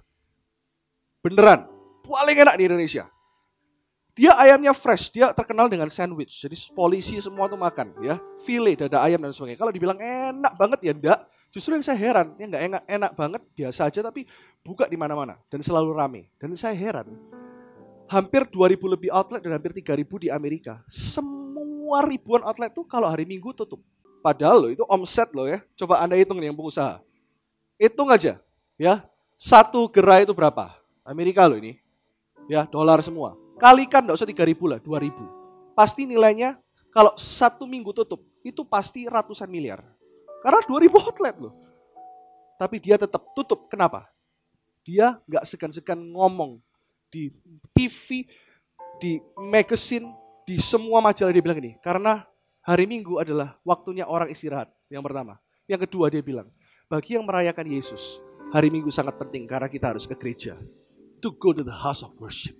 Beneran, 1.19 1.67
paling 2.05 2.37
enak 2.37 2.55
di 2.55 2.63
Indonesia. 2.65 3.05
Dia 4.19 4.35
ayamnya 4.35 4.75
fresh, 4.75 5.15
dia 5.15 5.31
terkenal 5.31 5.71
dengan 5.71 5.87
sandwich. 5.87 6.43
Jadi 6.43 6.55
polisi 6.75 7.15
semua 7.23 7.47
tuh 7.47 7.55
makan 7.55 7.95
ya. 8.03 8.19
File, 8.43 8.75
dada 8.75 8.99
ayam 8.99 9.23
dan 9.23 9.31
sebagainya. 9.31 9.59
Kalau 9.59 9.71
dibilang 9.71 9.99
enak 9.99 10.53
banget 10.59 10.79
ya 10.83 10.91
enggak. 10.91 11.19
Justru 11.49 11.73
yang 11.79 11.85
saya 11.87 11.97
heran, 11.97 12.35
ya 12.35 12.45
enggak 12.45 12.63
enak, 12.67 12.83
enak 12.85 13.11
banget, 13.15 13.41
biasa 13.55 13.89
aja 13.89 13.99
tapi 14.05 14.27
buka 14.61 14.85
di 14.85 14.99
mana-mana 14.99 15.39
dan 15.47 15.63
selalu 15.63 15.95
rame. 15.95 16.21
Dan 16.35 16.53
saya 16.59 16.75
heran, 16.75 17.09
hampir 18.11 18.43
2000 18.49 18.75
lebih 18.99 19.09
outlet 19.13 19.39
dan 19.39 19.55
hampir 19.55 19.71
3000 19.71 20.03
di 20.19 20.27
Amerika. 20.27 20.83
Semua 20.91 22.03
ribuan 22.03 22.43
outlet 22.43 22.75
tuh 22.75 22.83
kalau 22.85 23.07
hari 23.07 23.23
Minggu 23.23 23.55
tutup. 23.55 23.79
Padahal 24.19 24.67
loh 24.67 24.71
itu 24.71 24.83
omset 24.87 25.31
loh 25.31 25.47
ya. 25.47 25.63
Coba 25.79 26.03
Anda 26.03 26.19
hitung 26.19 26.39
nih 26.39 26.51
yang 26.51 26.57
pengusaha. 26.57 26.99
Hitung 27.79 28.11
aja 28.11 28.39
ya. 28.75 29.03
Satu 29.39 29.87
gerai 29.87 30.27
itu 30.27 30.35
berapa? 30.35 30.75
Amerika 31.07 31.47
loh 31.47 31.55
ini. 31.55 31.79
Ya, 32.51 32.67
dolar 32.67 32.99
semua. 32.99 33.39
Kalikan 33.55 34.03
enggak 34.03 34.19
usah 34.19 34.27
3000 34.27 34.55
lah, 34.67 34.79
2000. 34.83 35.15
Pasti 35.77 36.03
nilainya 36.03 36.59
kalau 36.91 37.15
satu 37.15 37.63
minggu 37.63 37.95
tutup 37.95 38.19
itu 38.43 38.67
pasti 38.67 39.07
ratusan 39.07 39.47
miliar. 39.47 39.79
Karena 40.43 40.59
2000 40.67 41.07
outlet 41.07 41.35
loh. 41.39 41.53
Tapi 42.59 42.75
dia 42.83 42.99
tetap 42.99 43.23
tutup. 43.31 43.71
Kenapa? 43.71 44.11
Dia 44.83 45.15
nggak 45.27 45.47
segan-segan 45.47 45.99
ngomong 45.99 46.59
di 47.07 47.31
TV, 47.71 48.27
di 48.99 49.23
magazine, 49.39 50.11
di 50.43 50.59
semua 50.59 50.99
majalah 50.99 51.31
dia 51.31 51.43
bilang 51.43 51.59
ini. 51.63 51.79
Karena 51.79 52.25
hari 52.69 52.85
Minggu 52.85 53.17
adalah 53.17 53.57
waktunya 53.65 54.05
orang 54.05 54.29
istirahat. 54.29 54.69
Yang 54.93 55.09
pertama. 55.09 55.41
Yang 55.65 55.89
kedua 55.89 56.13
dia 56.13 56.21
bilang, 56.21 56.53
bagi 56.85 57.17
yang 57.17 57.25
merayakan 57.25 57.65
Yesus, 57.65 58.21
hari 58.53 58.69
Minggu 58.69 58.93
sangat 58.93 59.17
penting 59.17 59.49
karena 59.49 59.65
kita 59.65 59.89
harus 59.89 60.05
ke 60.05 60.13
gereja. 60.13 60.53
To 61.25 61.33
go 61.33 61.49
to 61.49 61.65
the 61.65 61.73
house 61.73 62.05
of 62.05 62.13
worship. 62.21 62.53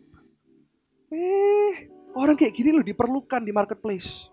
Eh, 1.14 1.90
orang 2.18 2.34
kayak 2.34 2.58
gini 2.58 2.74
loh 2.74 2.82
diperlukan 2.86 3.46
di 3.46 3.54
marketplace. 3.54 4.30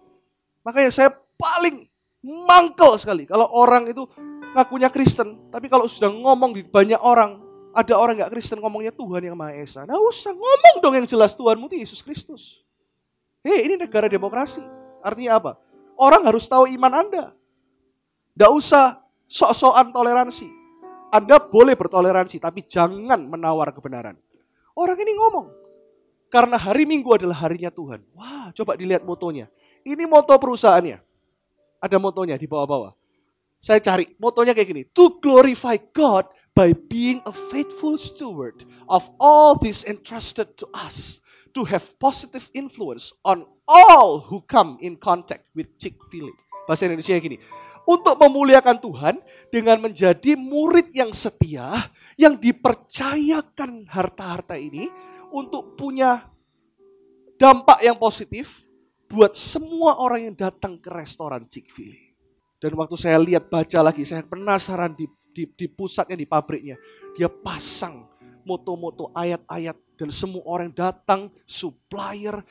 Makanya 0.64 0.90
saya 0.92 1.10
paling 1.36 1.84
mangkel 2.24 2.96
sekali 2.98 3.22
kalau 3.28 3.46
orang 3.52 3.86
itu 3.86 4.02
ngakunya 4.56 4.90
Kristen, 4.90 5.52
tapi 5.52 5.68
kalau 5.70 5.86
sudah 5.86 6.10
ngomong 6.10 6.56
di 6.56 6.66
banyak 6.66 6.98
orang, 6.98 7.38
ada 7.76 7.94
orang 7.94 8.18
nggak 8.18 8.32
Kristen 8.34 8.58
ngomongnya 8.58 8.90
Tuhan 8.90 9.22
yang 9.30 9.36
Maha 9.38 9.56
Esa. 9.62 9.84
Nah 9.84 10.00
usah 10.00 10.32
ngomong 10.32 10.82
dong 10.82 10.96
yang 10.96 11.06
jelas 11.06 11.36
Tuhanmu 11.36 11.70
itu 11.70 11.86
Yesus 11.86 12.00
Kristus. 12.02 12.64
Hei 13.46 13.68
ini 13.68 13.78
negara 13.78 14.10
demokrasi. 14.10 14.64
Artinya 15.06 15.38
apa? 15.38 15.52
Orang 15.96 16.28
harus 16.28 16.44
tahu 16.44 16.68
iman 16.76 16.92
Anda. 16.92 17.32
Nggak 18.36 18.52
usah 18.52 19.00
sok-sokan 19.26 19.90
toleransi. 19.90 20.48
Anda 21.08 21.40
boleh 21.40 21.72
bertoleransi, 21.72 22.36
tapi 22.36 22.68
jangan 22.68 23.24
menawar 23.24 23.72
kebenaran. 23.72 24.20
Orang 24.76 25.00
ini 25.00 25.16
ngomong. 25.16 25.48
Karena 26.28 26.60
hari 26.60 26.84
Minggu 26.84 27.08
adalah 27.16 27.48
harinya 27.48 27.72
Tuhan. 27.72 28.04
Wah, 28.12 28.52
coba 28.52 28.76
dilihat 28.76 29.06
motonya. 29.08 29.48
Ini 29.86 30.04
moto 30.04 30.36
perusahaannya. 30.36 31.00
Ada 31.80 31.96
motonya 31.96 32.36
di 32.36 32.44
bawah-bawah. 32.44 32.92
Saya 33.56 33.80
cari, 33.80 34.12
motonya 34.20 34.52
kayak 34.52 34.68
gini. 34.68 34.82
To 34.92 35.16
glorify 35.16 35.80
God 35.96 36.28
by 36.52 36.76
being 36.76 37.24
a 37.24 37.32
faithful 37.32 37.96
steward 37.96 38.68
of 38.90 39.08
all 39.16 39.56
this 39.56 39.80
entrusted 39.86 40.60
to 40.60 40.68
us 40.76 41.24
to 41.56 41.64
have 41.64 41.96
positive 41.96 42.44
influence 42.52 43.16
on 43.24 43.48
all 43.64 44.20
who 44.28 44.44
come 44.44 44.76
in 44.84 45.00
contact 45.00 45.48
with 45.56 45.72
Chick-fil-A. 45.80 46.36
Bahasa 46.68 46.84
Indonesia 46.84 47.16
gini, 47.16 47.40
untuk 47.88 48.20
memuliakan 48.20 48.76
Tuhan 48.76 49.14
dengan 49.48 49.80
menjadi 49.88 50.36
murid 50.36 50.92
yang 50.92 51.16
setia, 51.16 51.88
yang 52.20 52.36
dipercayakan 52.36 53.88
harta-harta 53.88 54.60
ini 54.60 54.92
untuk 55.32 55.80
punya 55.80 56.28
dampak 57.40 57.80
yang 57.80 57.96
positif 57.96 58.68
buat 59.08 59.32
semua 59.32 59.96
orang 59.96 60.28
yang 60.28 60.36
datang 60.36 60.76
ke 60.76 60.92
restoran 60.92 61.48
Chick-fil-A. 61.48 62.12
Dan 62.60 62.76
waktu 62.76 62.96
saya 63.00 63.16
lihat 63.16 63.48
baca 63.48 63.80
lagi, 63.80 64.04
saya 64.04 64.20
penasaran 64.24 64.92
di 64.92 65.08
di, 65.36 65.44
di 65.52 65.68
pusatnya, 65.68 66.16
di 66.16 66.24
pabriknya. 66.24 66.80
Dia 67.12 67.28
pasang 67.28 68.08
moto-moto 68.48 69.12
ayat-ayat 69.12 69.76
dan 69.96 70.12
semua 70.12 70.44
orang 70.44 70.70
datang, 70.72 71.32
supplier, 71.48 72.44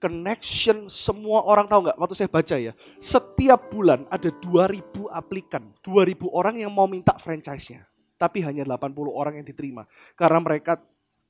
connection, 0.00 0.88
semua 0.88 1.44
orang 1.44 1.68
tahu 1.68 1.88
nggak? 1.88 1.98
Waktu 2.00 2.14
saya 2.16 2.30
baca 2.32 2.56
ya, 2.56 2.72
setiap 2.96 3.68
bulan 3.68 4.08
ada 4.08 4.32
2000 4.32 5.08
aplikan, 5.12 5.72
2000 5.84 6.28
orang 6.32 6.60
yang 6.60 6.72
mau 6.72 6.88
minta 6.88 7.16
franchise-nya. 7.20 7.84
Tapi 8.20 8.44
hanya 8.44 8.68
80 8.68 8.96
orang 9.12 9.40
yang 9.40 9.46
diterima. 9.48 9.88
Karena 10.12 10.40
mereka 10.44 10.76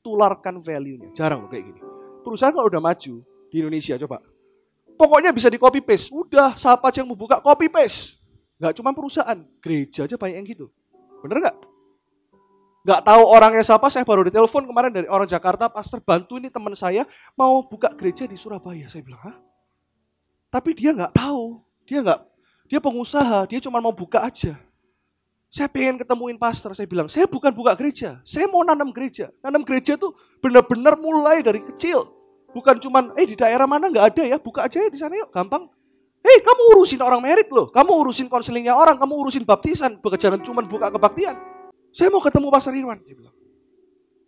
tularkan 0.03 0.59
value-nya. 0.59 1.15
Jarang 1.15 1.47
loh 1.47 1.51
kayak 1.51 1.71
gini. 1.71 1.81
Perusahaan 2.27 2.51
kalau 2.51 2.67
udah 2.67 2.83
maju 2.83 3.23
di 3.47 3.57
Indonesia, 3.63 3.95
coba. 3.95 4.19
Pokoknya 4.99 5.31
bisa 5.31 5.47
di 5.47 5.57
copy 5.57 5.81
paste. 5.81 6.11
Udah, 6.11 6.59
siapa 6.59 6.91
aja 6.91 7.01
yang 7.01 7.15
mau 7.15 7.19
buka 7.19 7.39
copy 7.39 7.71
paste. 7.71 8.19
Gak 8.59 8.77
cuma 8.77 8.91
perusahaan, 8.93 9.39
gereja 9.63 10.05
aja 10.05 10.19
banyak 10.19 10.37
yang 10.37 10.49
gitu. 10.51 10.67
Bener 11.25 11.41
nggak? 11.41 11.57
Nggak 12.81 13.01
tahu 13.05 13.23
orangnya 13.29 13.61
siapa, 13.61 13.93
saya 13.93 14.09
baru 14.09 14.25
ditelepon 14.25 14.65
kemarin 14.65 14.89
dari 14.89 15.05
orang 15.05 15.29
Jakarta, 15.29 15.69
pastor 15.69 16.01
bantu 16.01 16.41
ini 16.41 16.49
teman 16.49 16.73
saya 16.73 17.05
mau 17.37 17.61
buka 17.61 17.93
gereja 17.93 18.25
di 18.25 18.41
Surabaya. 18.41 18.89
Saya 18.89 19.05
bilang, 19.05 19.21
Hah? 19.21 19.37
Tapi 20.49 20.73
dia 20.73 20.97
nggak 20.97 21.13
tahu, 21.13 21.61
dia 21.85 22.01
nggak, 22.01 22.21
dia 22.73 22.81
pengusaha, 22.81 23.45
dia 23.45 23.61
cuma 23.61 23.85
mau 23.85 23.93
buka 23.93 24.25
aja. 24.25 24.57
Saya 25.51 25.67
pengen 25.69 26.01
ketemuin 26.01 26.41
pastor, 26.41 26.73
saya 26.73 26.89
bilang, 26.89 27.11
saya 27.11 27.29
bukan 27.29 27.53
buka 27.53 27.77
gereja, 27.77 28.17
saya 28.25 28.49
mau 28.49 28.65
nanam 28.65 28.89
gereja. 28.97 29.29
Nanam 29.45 29.61
gereja 29.61 30.01
tuh 30.01 30.17
benar-benar 30.41 30.97
mulai 30.97 31.45
dari 31.45 31.61
kecil. 31.61 32.09
Bukan 32.51 32.81
cuma, 32.81 33.13
eh 33.15 33.29
di 33.29 33.37
daerah 33.37 33.69
mana 33.69 33.93
nggak 33.93 34.07
ada 34.17 34.23
ya, 34.25 34.37
buka 34.41 34.65
aja 34.65 34.81
ya 34.81 34.89
di 34.89 34.97
sana 34.97 35.21
yuk, 35.21 35.29
gampang. 35.29 35.69
Hei, 36.21 36.41
kamu 36.45 36.63
urusin 36.77 37.01
orang 37.01 37.21
merit 37.25 37.49
loh. 37.49 37.73
Kamu 37.73 37.93
urusin 38.05 38.29
konselingnya 38.29 38.77
orang, 38.77 39.01
kamu 39.01 39.15
urusin 39.25 39.45
baptisan. 39.45 39.97
Bukan 40.05 40.21
cuma 40.45 40.61
buka 40.61 40.93
kebaktian. 40.93 41.60
Saya 41.91 42.09
mau 42.09 42.23
ketemu 42.23 42.49
Pastor 42.51 42.73
Irwan, 42.75 42.99
dia 43.03 43.15
bilang. 43.19 43.35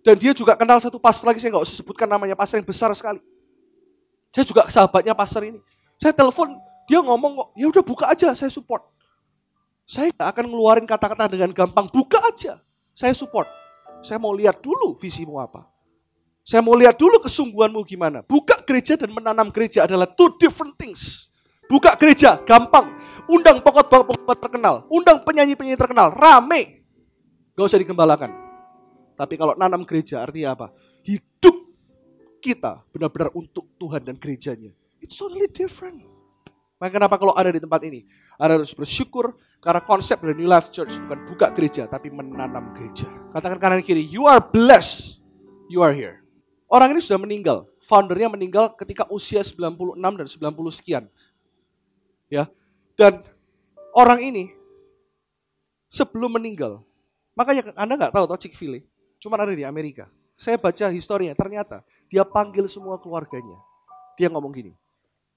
Dan 0.02 0.18
dia 0.18 0.34
juga 0.34 0.58
kenal 0.58 0.82
satu 0.82 0.98
pastor 0.98 1.30
lagi, 1.30 1.38
saya 1.38 1.54
nggak 1.54 1.62
usah 1.62 1.78
sebutkan 1.78 2.10
namanya, 2.10 2.34
pastor 2.34 2.58
yang 2.58 2.66
besar 2.66 2.90
sekali. 2.90 3.22
Saya 4.34 4.42
juga 4.42 4.66
sahabatnya 4.66 5.14
pastor 5.14 5.46
ini. 5.46 5.62
Saya 6.02 6.10
telepon, 6.10 6.58
dia 6.90 6.98
ngomong 6.98 7.54
ya 7.54 7.70
udah 7.70 7.84
buka 7.86 8.10
aja, 8.10 8.34
saya 8.34 8.50
support. 8.50 8.82
Saya 9.86 10.10
nggak 10.10 10.28
akan 10.34 10.44
ngeluarin 10.50 10.86
kata-kata 10.90 11.30
dengan 11.30 11.54
gampang, 11.54 11.86
buka 11.86 12.18
aja. 12.18 12.58
Saya 12.90 13.14
support. 13.14 13.46
Saya 14.02 14.18
mau 14.18 14.34
lihat 14.34 14.58
dulu 14.58 14.98
visimu 14.98 15.38
apa. 15.38 15.70
Saya 16.42 16.58
mau 16.58 16.74
lihat 16.74 16.98
dulu 16.98 17.22
kesungguhanmu 17.22 17.86
gimana. 17.86 18.26
Buka 18.26 18.58
gereja 18.66 18.98
dan 18.98 19.14
menanam 19.14 19.54
gereja 19.54 19.86
adalah 19.86 20.10
two 20.10 20.34
different 20.42 20.74
things. 20.74 21.30
Buka 21.70 21.94
gereja, 21.94 22.42
gampang. 22.42 22.90
Undang 23.30 23.62
pokok-pokok 23.62 24.34
terkenal. 24.42 24.82
Undang 24.90 25.22
penyanyi-penyanyi 25.22 25.78
terkenal. 25.78 26.10
Rame. 26.10 26.81
Gak 27.52 27.66
usah 27.68 27.80
digembalakan. 27.80 28.30
Tapi 29.16 29.34
kalau 29.36 29.52
nanam 29.54 29.84
gereja 29.84 30.24
artinya 30.24 30.56
apa? 30.56 30.66
Hidup 31.04 31.56
kita 32.42 32.82
benar-benar 32.90 33.30
untuk 33.36 33.68
Tuhan 33.76 34.02
dan 34.02 34.16
gerejanya. 34.18 34.72
It's 34.98 35.14
totally 35.14 35.46
different. 35.50 36.02
Maka 36.80 36.98
kenapa 36.98 37.14
kalau 37.14 37.36
ada 37.38 37.54
di 37.54 37.62
tempat 37.62 37.78
ini? 37.86 38.02
Anda 38.40 38.58
harus 38.58 38.74
bersyukur 38.74 39.38
karena 39.62 39.78
konsep 39.86 40.18
dari 40.18 40.34
New 40.34 40.50
Life 40.50 40.74
Church 40.74 40.98
bukan 41.06 41.30
buka 41.30 41.54
gereja, 41.54 41.86
tapi 41.86 42.10
menanam 42.10 42.74
gereja. 42.74 43.06
Katakan 43.30 43.62
kanan 43.62 43.86
kiri, 43.86 44.02
you 44.02 44.26
are 44.26 44.42
blessed. 44.42 45.22
You 45.70 45.86
are 45.86 45.94
here. 45.94 46.26
Orang 46.66 46.96
ini 46.96 47.00
sudah 47.04 47.22
meninggal. 47.22 47.70
Foundernya 47.86 48.32
meninggal 48.32 48.74
ketika 48.74 49.06
usia 49.12 49.44
96 49.44 49.94
dan 50.00 50.26
90 50.26 50.78
sekian 50.78 51.04
ya. 52.32 52.48
Dan 52.96 53.20
orang 53.92 54.24
ini 54.24 54.44
sebelum 55.92 56.40
meninggal, 56.40 56.80
makanya 57.32 57.72
Anda 57.76 57.94
nggak 57.98 58.12
tahu 58.12 58.24
toh 58.28 58.38
Chick-fil-A, 58.38 58.80
cuma 59.20 59.40
ada 59.40 59.52
di 59.52 59.64
Amerika. 59.66 60.08
Saya 60.36 60.58
baca 60.58 60.90
historinya, 60.90 61.36
ternyata 61.38 61.86
dia 62.10 62.26
panggil 62.26 62.66
semua 62.66 62.98
keluarganya. 62.98 63.56
Dia 64.18 64.28
ngomong 64.28 64.52
gini, 64.52 64.72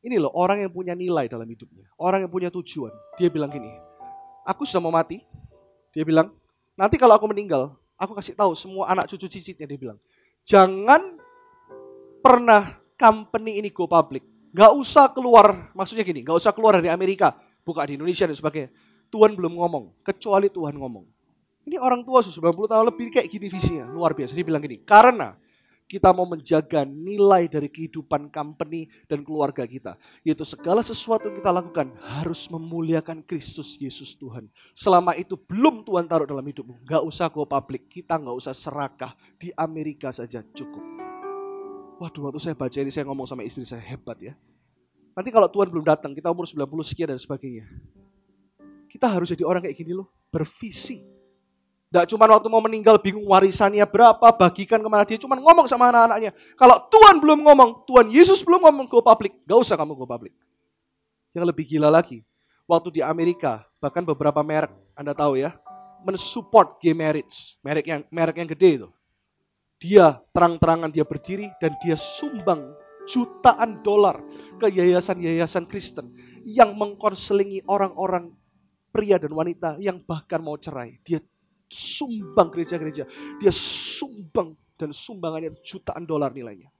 ini 0.05 0.21
loh 0.21 0.29
orang 0.37 0.61
yang 0.61 0.71
punya 0.73 0.93
nilai 0.93 1.25
dalam 1.25 1.49
hidupnya, 1.49 1.89
orang 1.97 2.27
yang 2.27 2.31
punya 2.31 2.49
tujuan. 2.53 2.93
Dia 3.17 3.31
bilang 3.31 3.49
gini, 3.49 3.73
aku 4.45 4.67
sudah 4.67 4.81
mau 4.83 4.93
mati. 4.93 5.23
Dia 5.95 6.05
bilang, 6.05 6.29
nanti 6.77 6.99
kalau 6.99 7.15
aku 7.17 7.25
meninggal, 7.31 7.73
aku 7.97 8.13
kasih 8.19 8.37
tahu 8.37 8.53
semua 8.53 8.91
anak 8.91 9.09
cucu 9.09 9.25
cicitnya. 9.31 9.65
Dia 9.65 9.79
bilang, 9.79 9.97
jangan 10.45 11.17
pernah 12.19 12.77
company 12.99 13.63
ini 13.63 13.71
go 13.71 13.87
public. 13.87 14.21
Gak 14.55 14.71
usah 14.75 15.11
keluar, 15.11 15.71
maksudnya 15.75 16.05
gini, 16.05 16.23
gak 16.23 16.37
usah 16.37 16.51
keluar 16.55 16.79
dari 16.79 16.87
Amerika, 16.87 17.35
buka 17.65 17.83
di 17.83 17.99
Indonesia 17.99 18.29
dan 18.29 18.37
sebagainya. 18.37 18.69
Tuhan 19.09 19.35
belum 19.35 19.57
ngomong, 19.57 20.05
kecuali 20.05 20.47
Tuhan 20.47 20.75
ngomong. 20.75 21.14
Ini 21.65 21.81
orang 21.81 22.05
tua 22.05 22.21
sudah 22.21 22.53
90 22.53 22.71
tahun 22.71 22.85
lebih 22.93 23.05
kayak 23.09 23.27
gini 23.27 23.49
visinya, 23.49 23.89
luar 23.89 24.13
biasa. 24.13 24.37
Dia 24.37 24.45
bilang 24.45 24.61
gini, 24.61 24.85
karena 24.85 25.33
kita 25.85 26.09
mau 26.09 26.25
menjaga 26.25 26.81
nilai 26.81 27.45
dari 27.45 27.69
kehidupan 27.69 28.33
company 28.33 28.89
dan 29.05 29.21
keluarga 29.21 29.65
kita. 29.69 29.97
Yaitu 30.25 30.41
segala 30.45 30.81
sesuatu 30.81 31.29
yang 31.29 31.37
kita 31.37 31.53
lakukan 31.53 31.93
harus 32.01 32.49
memuliakan 32.49 33.21
Kristus 33.21 33.77
Yesus 33.77 34.17
Tuhan. 34.17 34.49
Selama 34.73 35.13
itu 35.13 35.37
belum 35.37 35.85
Tuhan 35.85 36.09
taruh 36.09 36.25
dalam 36.25 36.41
hidupmu. 36.41 36.85
Gak 36.89 37.05
usah 37.05 37.29
go 37.29 37.45
public, 37.45 37.85
kita 37.89 38.17
gak 38.17 38.33
usah 38.33 38.53
serakah. 38.57 39.13
Di 39.37 39.53
Amerika 39.53 40.09
saja 40.09 40.41
cukup. 40.41 40.81
Waduh, 42.01 42.27
waktu 42.27 42.41
saya 42.41 42.55
baca 42.57 42.77
ini 42.81 42.91
saya 42.91 43.05
ngomong 43.07 43.29
sama 43.29 43.45
istri 43.45 43.63
saya, 43.63 43.79
hebat 43.79 44.17
ya. 44.19 44.33
Nanti 45.15 45.29
kalau 45.31 45.47
Tuhan 45.47 45.71
belum 45.71 45.85
datang, 45.85 46.11
kita 46.11 46.27
umur 46.33 46.43
90 46.43 46.65
sekian 46.83 47.07
dan 47.13 47.21
sebagainya. 47.21 47.69
Kita 48.91 49.07
harus 49.07 49.31
jadi 49.31 49.47
orang 49.47 49.63
kayak 49.63 49.77
gini 49.79 49.95
loh, 49.95 50.11
bervisi. 50.27 51.14
Tidak 51.95 52.11
cuma 52.11 52.27
waktu 52.27 52.51
mau 52.51 52.59
meninggal 52.59 52.99
bingung 52.99 53.23
warisannya 53.23 53.87
berapa, 53.87 54.27
bagikan 54.35 54.83
ke 54.83 54.89
mana 54.91 55.07
dia. 55.07 55.15
Cuma 55.15 55.39
ngomong 55.39 55.63
sama 55.63 55.87
anak-anaknya. 55.95 56.35
Kalau 56.59 56.75
Tuhan 56.91 57.23
belum 57.23 57.39
ngomong, 57.47 57.87
Tuhan 57.87 58.11
Yesus 58.11 58.43
belum 58.43 58.67
ngomong 58.67 58.91
go 58.91 58.99
public. 58.99 59.31
Gak 59.47 59.63
usah 59.63 59.79
kamu 59.79 59.95
go 59.95 60.03
public. 60.03 60.35
Yang 61.31 61.55
lebih 61.55 61.63
gila 61.63 61.87
lagi, 61.87 62.19
waktu 62.67 62.99
di 62.99 62.99
Amerika, 62.99 63.63
bahkan 63.79 64.03
beberapa 64.03 64.43
merek, 64.43 64.75
Anda 64.91 65.15
tahu 65.15 65.39
ya, 65.39 65.55
mensupport 66.03 66.83
gay 66.83 66.91
marriage. 66.91 67.55
Merek 67.63 67.87
yang 67.87 68.03
merek 68.11 68.43
yang 68.43 68.49
gede 68.51 68.83
itu. 68.83 68.89
Dia 69.79 70.19
terang-terangan 70.35 70.91
dia 70.91 71.07
berdiri 71.07 71.47
dan 71.63 71.79
dia 71.79 71.95
sumbang 71.95 72.75
jutaan 73.07 73.79
dolar 73.87 74.19
ke 74.59 74.67
yayasan-yayasan 74.67 75.63
Kristen 75.71 76.11
yang 76.43 76.75
mengkonselingi 76.75 77.63
orang-orang 77.71 78.35
pria 78.91 79.15
dan 79.15 79.31
wanita 79.31 79.79
yang 79.79 80.03
bahkan 80.03 80.43
mau 80.43 80.59
cerai. 80.59 80.99
Dia 80.99 81.23
sumbang 81.75 82.47
gereja-gereja. 82.55 83.03
Dia 83.35 83.51
sumbang 83.51 84.55
dan 84.79 84.95
sumbangannya 84.95 85.51
jutaan 85.59 86.07
dolar 86.07 86.31
nilainya. 86.31 86.71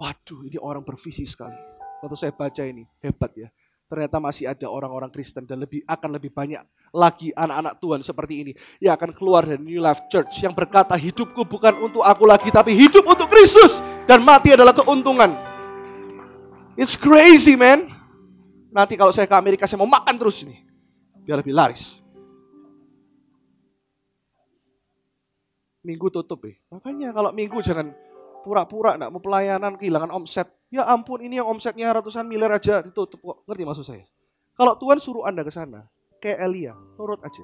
Waduh, 0.00 0.48
ini 0.48 0.56
orang 0.56 0.80
bervisi 0.80 1.28
sekali. 1.28 1.56
Waktu 2.00 2.16
saya 2.16 2.32
baca 2.32 2.62
ini, 2.64 2.88
hebat 3.04 3.36
ya 3.36 3.48
ternyata 3.88 4.20
masih 4.20 4.44
ada 4.52 4.68
orang-orang 4.68 5.08
Kristen 5.08 5.48
dan 5.48 5.64
lebih 5.64 5.80
akan 5.88 6.20
lebih 6.20 6.28
banyak 6.28 6.60
lagi 6.92 7.32
anak-anak 7.32 7.80
Tuhan 7.80 8.00
seperti 8.04 8.34
ini 8.44 8.52
yang 8.84 8.92
akan 9.00 9.16
keluar 9.16 9.48
dari 9.48 9.64
New 9.64 9.80
Life 9.80 10.04
Church 10.12 10.44
yang 10.44 10.52
berkata 10.52 10.92
hidupku 10.92 11.48
bukan 11.48 11.72
untuk 11.80 12.04
aku 12.04 12.28
lagi 12.28 12.52
tapi 12.52 12.76
hidup 12.76 13.08
untuk 13.08 13.32
Kristus 13.32 13.80
dan 14.04 14.20
mati 14.20 14.52
adalah 14.52 14.76
keuntungan. 14.76 15.32
It's 16.76 17.00
crazy 17.00 17.56
man. 17.56 17.88
Nanti 18.68 18.94
kalau 18.94 19.10
saya 19.10 19.24
ke 19.24 19.32
Amerika 19.32 19.64
saya 19.64 19.80
mau 19.80 19.88
makan 19.88 20.14
terus 20.20 20.44
ini 20.44 20.60
biar 21.24 21.40
lebih 21.40 21.56
laris. 21.56 22.04
Minggu 25.88 26.12
tutup 26.12 26.44
ya. 26.44 26.52
Makanya 26.68 27.16
kalau 27.16 27.32
minggu 27.32 27.64
jangan 27.64 27.96
pura-pura 28.44 29.00
enggak 29.00 29.08
mau 29.08 29.24
pelayanan 29.24 29.80
kehilangan 29.80 30.12
omset. 30.12 30.52
Ya 30.68 30.84
ampun 30.84 31.24
ini 31.24 31.40
yang 31.40 31.48
omsetnya 31.48 31.88
ratusan 31.96 32.28
miliar 32.28 32.52
aja 32.52 32.84
ditutup 32.84 33.16
kok. 33.24 33.38
Ngerti 33.48 33.64
maksud 33.64 33.84
saya? 33.88 34.04
Kalau 34.52 34.76
Tuhan 34.76 35.00
suruh 35.00 35.24
Anda 35.24 35.40
ke 35.40 35.48
sana, 35.48 35.88
kayak 36.20 36.44
Elia, 36.44 36.76
turut 37.00 37.24
aja. 37.24 37.40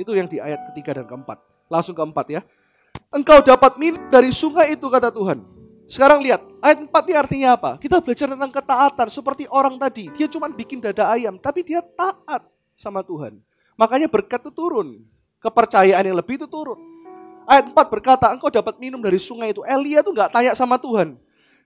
Itu 0.00 0.16
yang 0.16 0.24
di 0.24 0.40
ayat 0.40 0.72
ketiga 0.72 0.96
dan 0.96 1.04
keempat. 1.04 1.36
Langsung 1.68 1.92
keempat 1.92 2.32
ya. 2.32 2.40
Engkau 3.12 3.44
dapat 3.44 3.76
minum 3.76 4.00
dari 4.08 4.32
sungai 4.32 4.72
itu 4.72 4.88
kata 4.88 5.12
Tuhan. 5.12 5.44
Sekarang 5.84 6.24
lihat, 6.24 6.40
ayat 6.64 6.80
4 6.80 6.88
ini 6.88 7.16
artinya 7.18 7.48
apa? 7.60 7.70
Kita 7.76 8.00
belajar 8.00 8.32
tentang 8.32 8.48
ketaatan 8.48 9.08
seperti 9.12 9.44
orang 9.52 9.76
tadi. 9.76 10.08
Dia 10.16 10.24
cuma 10.32 10.48
bikin 10.48 10.80
dada 10.80 11.12
ayam, 11.12 11.36
tapi 11.36 11.60
dia 11.60 11.84
taat 11.84 12.48
sama 12.72 13.04
Tuhan. 13.04 13.36
Makanya 13.76 14.08
berkat 14.08 14.40
itu 14.40 14.52
turun. 14.54 15.04
Kepercayaan 15.44 16.08
yang 16.08 16.16
lebih 16.16 16.40
itu 16.40 16.48
turun. 16.48 16.91
Ayat 17.46 17.70
4 17.70 17.74
berkata, 17.90 18.30
engkau 18.30 18.48
dapat 18.48 18.78
minum 18.78 19.02
dari 19.02 19.18
sungai 19.18 19.50
itu. 19.50 19.66
Elia 19.66 20.00
tuh 20.00 20.14
nggak 20.14 20.30
tanya 20.30 20.52
sama 20.54 20.78
Tuhan. 20.78 21.18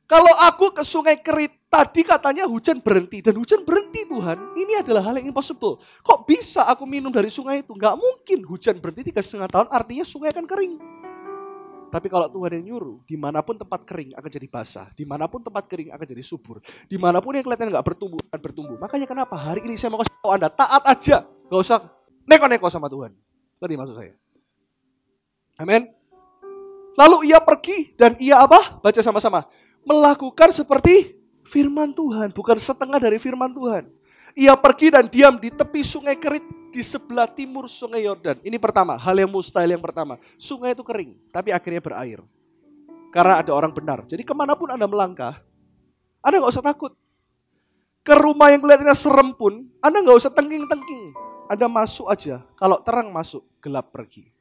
Kalau 0.07 0.31
aku 0.47 0.71
ke 0.71 0.87
sungai 0.87 1.19
Kerit, 1.19 1.51
tadi 1.67 2.07
katanya 2.07 2.47
hujan 2.47 2.79
berhenti. 2.79 3.19
Dan 3.19 3.35
hujan 3.43 3.67
berhenti 3.67 4.07
Tuhan, 4.07 4.55
ini 4.55 4.79
adalah 4.79 5.03
hal 5.03 5.19
yang 5.19 5.35
impossible. 5.35 5.83
Kok 6.07 6.31
bisa 6.31 6.63
aku 6.63 6.87
minum 6.87 7.11
dari 7.11 7.27
sungai 7.27 7.67
itu? 7.67 7.75
Nggak 7.75 7.99
mungkin 7.99 8.39
hujan 8.47 8.79
berhenti 8.79 9.11
tiga 9.11 9.19
setengah 9.19 9.51
tahun, 9.51 9.67
artinya 9.69 10.07
sungai 10.07 10.31
akan 10.31 10.47
kering. 10.47 10.75
Tapi 11.87 12.07
kalau 12.07 12.31
Tuhan 12.31 12.51
yang 12.61 12.65
nyuruh, 12.75 12.99
di 13.07 13.19
mana 13.19 13.43
pun 13.43 13.59
tempat 13.59 13.83
kering 13.83 14.15
akan 14.15 14.31
jadi 14.31 14.47
basah. 14.47 14.91
Di 14.95 15.03
mana 15.03 15.27
pun 15.27 15.43
tempat 15.43 15.67
kering 15.67 15.91
akan 15.91 16.07
jadi 16.07 16.23
subur. 16.23 16.63
Di 16.87 16.99
mana 16.99 17.19
pun 17.19 17.35
yang 17.35 17.43
kelihatan 17.47 17.71
nggak 17.71 17.87
bertumbuh, 17.87 18.23
akan 18.31 18.41
bertumbuh. 18.43 18.77
Makanya 18.79 19.07
kenapa 19.11 19.35
hari 19.35 19.63
ini 19.67 19.75
saya 19.75 19.91
mau 19.91 20.03
kasih 20.03 20.15
tahu 20.23 20.31
Anda, 20.35 20.51
taat 20.51 20.83
aja. 20.87 21.27
Gak 21.27 21.61
usah 21.63 21.79
neko-neko 22.27 22.67
sama 22.71 22.87
Tuhan. 22.91 23.15
Tadi 23.59 23.75
maksud 23.75 23.97
saya. 23.99 24.15
Amin. 25.57 25.89
Lalu 26.97 27.33
ia 27.33 27.41
pergi 27.41 27.93
dan 27.97 28.17
ia 28.17 28.41
apa? 28.41 28.81
Baca 28.81 29.01
sama-sama. 29.05 29.45
Melakukan 29.85 30.53
seperti 30.53 31.17
firman 31.49 31.93
Tuhan, 31.93 32.33
bukan 32.33 32.57
setengah 32.57 32.97
dari 32.97 33.21
firman 33.21 33.53
Tuhan. 33.53 33.89
Ia 34.37 34.53
pergi 34.53 34.93
dan 34.93 35.09
diam 35.09 35.41
di 35.41 35.49
tepi 35.49 35.81
sungai 35.81 36.17
Kerit 36.17 36.45
di 36.69 36.85
sebelah 36.85 37.25
timur 37.25 37.73
sungai 37.73 38.05
Yordan. 38.05 38.37
Ini 38.45 38.61
pertama, 38.61 39.01
hal 39.01 39.17
yang 39.17 39.33
mustahil 39.33 39.73
yang 39.73 39.81
pertama. 39.81 40.21
Sungai 40.37 40.77
itu 40.77 40.85
kering, 40.85 41.17
tapi 41.33 41.57
akhirnya 41.57 41.81
berair. 41.81 42.21
Karena 43.17 43.41
ada 43.41 43.53
orang 43.57 43.73
benar. 43.73 44.05
Jadi 44.05 44.21
ke 44.21 44.37
mana 44.37 44.53
pun 44.53 44.69
Anda 44.69 44.85
melangkah, 44.85 45.41
Anda 46.21 46.45
nggak 46.45 46.53
usah 46.53 46.65
takut. 46.65 46.93
Ke 48.05 48.13
rumah 48.13 48.53
yang 48.53 48.61
kelihatannya 48.61 48.93
serem 48.93 49.33
pun, 49.33 49.73
Anda 49.81 50.05
nggak 50.05 50.21
usah 50.21 50.33
tengking-tengking. 50.37 51.17
Anda 51.49 51.65
masuk 51.65 52.13
aja. 52.13 52.45
Kalau 52.61 52.77
terang 52.85 53.09
masuk, 53.09 53.41
gelap 53.65 53.89
pergi. 53.89 54.36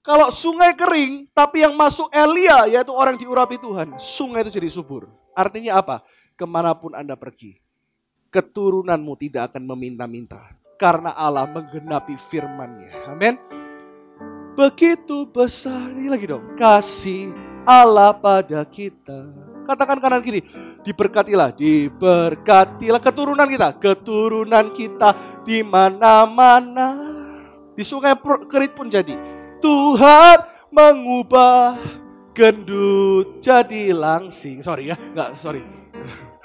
Kalau 0.00 0.32
sungai 0.32 0.72
kering, 0.72 1.28
tapi 1.36 1.60
yang 1.60 1.76
masuk 1.76 2.08
Elia, 2.08 2.64
yaitu 2.64 2.88
orang 2.88 3.20
diurapi 3.20 3.60
Tuhan, 3.60 4.00
sungai 4.00 4.40
itu 4.48 4.56
jadi 4.56 4.72
subur. 4.72 5.12
Artinya 5.36 5.76
apa? 5.76 6.00
Ke 6.40 6.48
mana 6.48 6.72
pun 6.72 6.96
Anda 6.96 7.20
pergi, 7.20 7.60
keturunanmu 8.32 9.12
tidak 9.20 9.52
akan 9.52 9.68
meminta-minta. 9.68 10.56
Karena 10.80 11.12
Allah 11.12 11.44
menggenapi 11.44 12.16
firmannya. 12.16 13.12
Amin. 13.12 13.36
Begitu 14.56 15.28
besar, 15.28 15.92
ini 15.92 16.08
lagi 16.08 16.24
dong. 16.24 16.56
Kasih 16.56 17.36
Allah 17.68 18.16
pada 18.16 18.64
kita. 18.64 19.28
Katakan 19.68 20.00
kanan 20.00 20.24
kiri, 20.24 20.40
diberkatilah, 20.80 21.52
diberkatilah 21.52 23.04
keturunan 23.04 23.44
kita, 23.44 23.76
keturunan 23.76 24.72
kita 24.72 25.12
di 25.44 25.60
mana-mana. 25.60 26.96
Di 27.76 27.84
sungai 27.84 28.16
kerit 28.48 28.72
pun 28.72 28.88
jadi 28.88 29.29
Tuhan 29.60 30.36
mengubah 30.72 31.76
gendut 32.32 33.44
jadi 33.44 33.92
langsing. 33.92 34.64
Sorry 34.64 34.90
ya, 34.90 34.96
nggak 34.96 35.36
sorry. 35.36 35.62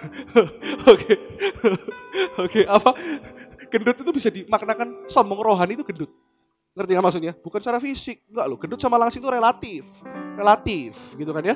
Oke, 0.91 1.17
oke 2.45 2.61
apa? 2.69 2.93
Gendut 3.73 3.97
itu 4.05 4.11
bisa 4.13 4.29
dimaknakan 4.29 5.09
sombong 5.09 5.41
rohani 5.41 5.73
itu 5.73 5.81
gendut. 5.81 6.13
Ngerti 6.77 6.91
nggak 6.93 7.05
maksudnya? 7.09 7.33
Bukan 7.41 7.59
secara 7.63 7.81
fisik, 7.81 8.21
enggak 8.29 8.45
loh. 8.45 8.57
Gendut 8.61 8.77
sama 8.77 9.01
langsing 9.01 9.23
itu 9.23 9.31
relatif, 9.31 9.81
relatif, 10.37 10.93
gitu 11.17 11.31
kan 11.33 11.41
ya? 11.41 11.55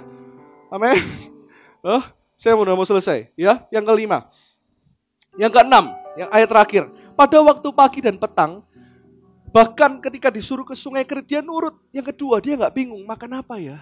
Amin. 0.74 0.98
Oh, 1.80 2.04
saya 2.36 2.60
udah 2.60 2.76
mau 2.76 2.84
selesai, 2.84 3.32
ya. 3.40 3.64
Yang 3.72 3.88
kelima, 3.88 4.28
yang 5.40 5.48
keenam, 5.48 5.96
yang 6.20 6.28
ayat 6.28 6.52
terakhir. 6.52 6.92
Pada 7.16 7.40
waktu 7.40 7.72
pagi 7.72 8.04
dan 8.04 8.20
petang, 8.20 8.68
Bahkan 9.50 9.98
ketika 10.06 10.30
disuruh 10.30 10.62
ke 10.62 10.78
sungai 10.78 11.02
Kerit, 11.06 11.26
dia 11.26 11.42
nurut. 11.42 11.82
Yang 11.90 12.14
kedua, 12.14 12.38
dia 12.38 12.54
nggak 12.54 12.74
bingung, 12.74 13.02
makan 13.06 13.42
apa 13.42 13.58
ya? 13.58 13.82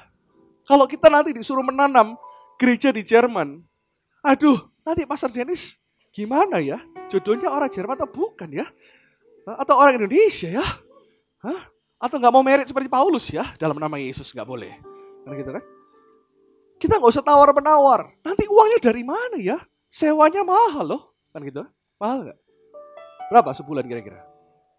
Kalau 0.68 0.88
kita 0.88 1.08
nanti 1.08 1.32
disuruh 1.32 1.64
menanam 1.64 2.16
gereja 2.60 2.92
di 2.92 3.04
Jerman, 3.04 3.64
aduh, 4.20 4.68
nanti 4.84 5.08
Pastor 5.08 5.32
Dennis 5.32 5.80
gimana 6.12 6.60
ya? 6.60 6.80
Jodohnya 7.08 7.48
orang 7.48 7.72
Jerman 7.72 7.96
atau 7.96 8.12
bukan 8.12 8.52
ya? 8.52 8.68
Atau 9.48 9.80
orang 9.80 9.96
Indonesia 9.96 10.52
ya? 10.52 10.66
Hah? 11.40 11.62
Atau 11.98 12.20
nggak 12.20 12.34
mau 12.36 12.44
merit 12.44 12.68
seperti 12.68 12.92
Paulus 12.92 13.32
ya? 13.32 13.56
Dalam 13.56 13.80
nama 13.80 13.96
Yesus 13.96 14.36
nggak 14.36 14.48
boleh. 14.48 14.76
Kan 15.24 15.32
gitu 15.40 15.52
kan? 15.56 15.64
Kita 16.78 17.00
nggak 17.00 17.12
usah 17.16 17.24
tawar-menawar. 17.24 18.12
Nanti 18.28 18.44
uangnya 18.52 18.80
dari 18.84 19.08
mana 19.08 19.40
ya? 19.40 19.58
Sewanya 19.88 20.44
mahal 20.44 20.84
loh. 20.84 21.02
Kan 21.32 21.48
gitu? 21.48 21.64
Mahal 21.96 22.28
nggak? 22.28 22.38
Berapa 23.32 23.50
sebulan 23.56 23.88
kira-kira? 23.88 24.27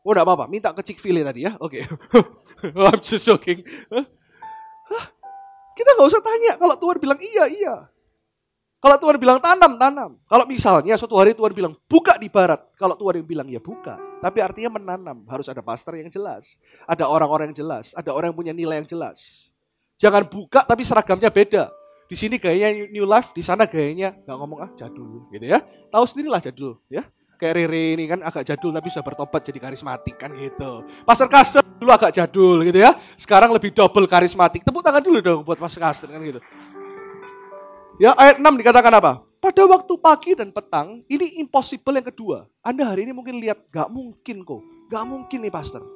Oh 0.06 0.14
enggak 0.14 0.26
apa-apa, 0.26 0.44
minta 0.46 0.70
ke 0.72 0.82
chick 0.87 0.98
fil 1.02 1.18
tadi 1.20 1.46
ya. 1.46 1.58
Oke. 1.58 1.82
Okay. 1.82 2.76
I'm 2.88 3.02
just 3.02 3.26
joking. 3.26 3.62
Hah? 3.90 4.06
Kita 5.78 5.94
nggak 5.94 6.08
usah 6.11 6.22
tanya 6.22 6.52
kalau 6.58 6.74
Tuhan 6.74 6.96
bilang 6.98 7.18
iya, 7.22 7.44
iya. 7.46 7.74
Kalau 8.78 8.94
Tuhan 8.94 9.18
bilang 9.18 9.42
tanam, 9.42 9.74
tanam. 9.74 10.11
Kalau 10.30 10.46
misalnya 10.46 10.94
suatu 10.94 11.18
hari 11.18 11.34
Tuhan 11.34 11.50
bilang 11.50 11.74
buka 11.90 12.14
di 12.14 12.30
barat. 12.30 12.62
Kalau 12.78 12.94
Tuhan 12.94 13.22
yang 13.22 13.26
bilang 13.26 13.48
ya 13.50 13.58
buka. 13.58 13.98
Tapi 14.22 14.38
artinya 14.38 14.78
menanam. 14.78 15.26
Harus 15.26 15.50
ada 15.50 15.58
pastor 15.66 15.98
yang 15.98 16.06
jelas. 16.06 16.62
Ada 16.87 17.11
orang-orang 17.11 17.50
yang 17.50 17.66
jelas. 17.66 17.90
Ada 17.98 18.14
orang 18.14 18.30
yang 18.30 18.38
punya 18.38 18.54
nilai 18.54 18.78
yang 18.78 18.87
jelas. 18.87 19.50
Jangan 19.98 20.30
buka 20.30 20.62
tapi 20.62 20.87
seragamnya 20.87 21.26
beda. 21.26 21.74
Di 22.06 22.14
sini 22.14 22.38
gayanya 22.38 22.87
new 22.88 23.04
life, 23.04 23.34
di 23.34 23.42
sana 23.42 23.66
gayanya 23.66 24.14
nggak 24.24 24.37
ngomong 24.38 24.58
ah 24.62 24.70
jadul 24.78 25.26
gitu 25.34 25.44
ya. 25.44 25.58
Tahu 25.90 26.04
sendirilah 26.06 26.38
jadul 26.38 26.78
ya. 26.87 27.02
Kayak 27.38 27.55
Rere 27.55 27.85
ini 27.94 28.05
kan 28.11 28.18
agak 28.27 28.42
jadul 28.42 28.74
tapi 28.74 28.90
sudah 28.90 29.07
bertobat 29.07 29.46
jadi 29.46 29.62
karismatik 29.62 30.18
kan 30.18 30.35
gitu. 30.35 30.83
Pastor 31.07 31.31
Kasem 31.31 31.62
dulu 31.79 31.94
agak 31.94 32.11
jadul 32.11 32.66
gitu 32.66 32.83
ya. 32.83 32.98
Sekarang 33.14 33.55
lebih 33.55 33.70
double 33.70 34.11
karismatik. 34.11 34.66
Tepuk 34.66 34.83
tangan 34.83 34.98
dulu 34.98 35.22
dong 35.22 35.40
buat 35.46 35.55
Pastor 35.55 35.87
Kasem 35.87 36.11
kan 36.11 36.18
gitu. 36.18 36.42
Ya 38.03 38.14
ayat 38.18 38.42
6 38.42 38.46
dikatakan 38.59 38.90
apa? 38.90 39.22
Pada 39.38 39.62
waktu 39.70 39.94
pagi 40.03 40.35
dan 40.35 40.51
petang, 40.51 41.07
ini 41.07 41.38
impossible 41.38 41.94
yang 41.94 42.11
kedua. 42.11 42.51
Anda 42.59 42.90
hari 42.90 43.07
ini 43.07 43.14
mungkin 43.14 43.38
lihat, 43.38 43.70
gak 43.70 43.87
mungkin 43.87 44.42
kok. 44.42 44.62
Gak 44.90 45.07
mungkin 45.07 45.46
nih 45.46 45.55
pastor. 45.55 45.87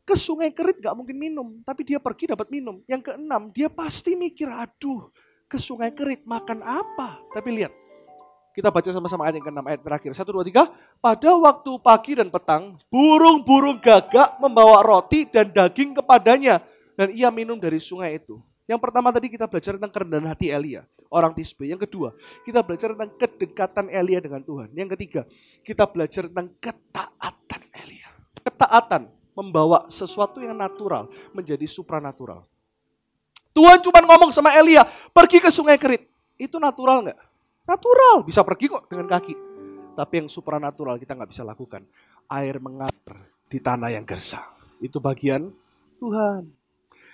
Ke 0.00 0.16
sungai 0.16 0.48
kerit 0.48 0.80
gak 0.80 0.96
mungkin 0.96 1.12
minum. 1.12 1.60
Tapi 1.60 1.84
dia 1.84 2.00
pergi 2.00 2.32
dapat 2.32 2.48
minum. 2.48 2.80
Yang 2.88 3.12
keenam, 3.12 3.52
dia 3.52 3.68
pasti 3.68 4.16
mikir, 4.16 4.48
aduh 4.48 5.12
ke 5.46 5.60
sungai 5.60 5.92
kerit 5.94 6.24
makan 6.24 6.64
apa? 6.64 7.20
Tapi 7.30 7.48
lihat, 7.62 7.72
kita 8.56 8.72
baca 8.72 8.88
sama-sama 8.88 9.28
ayat 9.28 9.36
yang 9.36 9.52
ke-6, 9.52 9.60
ayat 9.68 9.80
terakhir. 9.84 10.10
Satu, 10.16 10.32
dua, 10.32 10.40
tiga. 10.40 10.72
Pada 10.96 11.36
waktu 11.36 11.76
pagi 11.76 12.16
dan 12.16 12.32
petang, 12.32 12.80
burung-burung 12.88 13.76
gagak 13.84 14.40
membawa 14.40 14.80
roti 14.80 15.28
dan 15.28 15.52
daging 15.52 16.00
kepadanya. 16.00 16.64
Dan 16.96 17.12
ia 17.12 17.28
minum 17.28 17.60
dari 17.60 17.76
sungai 17.76 18.16
itu. 18.16 18.40
Yang 18.64 18.80
pertama 18.80 19.12
tadi 19.12 19.28
kita 19.28 19.44
belajar 19.44 19.76
tentang 19.76 19.92
kerendahan 19.92 20.32
hati 20.32 20.48
Elia, 20.48 20.88
orang 21.12 21.36
Tisbe. 21.36 21.68
Yang 21.68 21.84
kedua, 21.84 22.16
kita 22.48 22.64
belajar 22.64 22.96
tentang 22.96 23.12
kedekatan 23.20 23.86
Elia 23.92 24.24
dengan 24.24 24.40
Tuhan. 24.40 24.72
Yang 24.72 24.96
ketiga, 24.96 25.22
kita 25.60 25.84
belajar 25.84 26.24
tentang 26.24 26.48
ketaatan 26.56 27.62
Elia. 27.76 28.08
Ketaatan 28.40 29.12
membawa 29.36 29.84
sesuatu 29.92 30.40
yang 30.40 30.56
natural 30.56 31.12
menjadi 31.36 31.68
supranatural. 31.68 32.48
Tuhan 33.52 33.84
cuma 33.84 34.00
ngomong 34.00 34.32
sama 34.32 34.56
Elia, 34.56 34.88
pergi 35.12 35.44
ke 35.44 35.52
sungai 35.52 35.76
Kerit. 35.76 36.08
Itu 36.40 36.56
natural 36.56 37.04
nggak? 37.04 37.20
Natural, 37.66 38.22
bisa 38.22 38.46
pergi 38.46 38.70
kok 38.70 38.86
dengan 38.86 39.10
kaki. 39.10 39.34
Tapi 39.98 40.12
yang 40.22 40.28
supranatural 40.30 41.02
kita 41.02 41.18
nggak 41.18 41.30
bisa 41.34 41.42
lakukan. 41.42 41.82
Air 42.30 42.62
mengalir 42.62 43.16
di 43.50 43.58
tanah 43.58 43.90
yang 43.90 44.06
gersang. 44.06 44.46
Itu 44.78 45.02
bagian 45.02 45.50
Tuhan. 45.98 46.46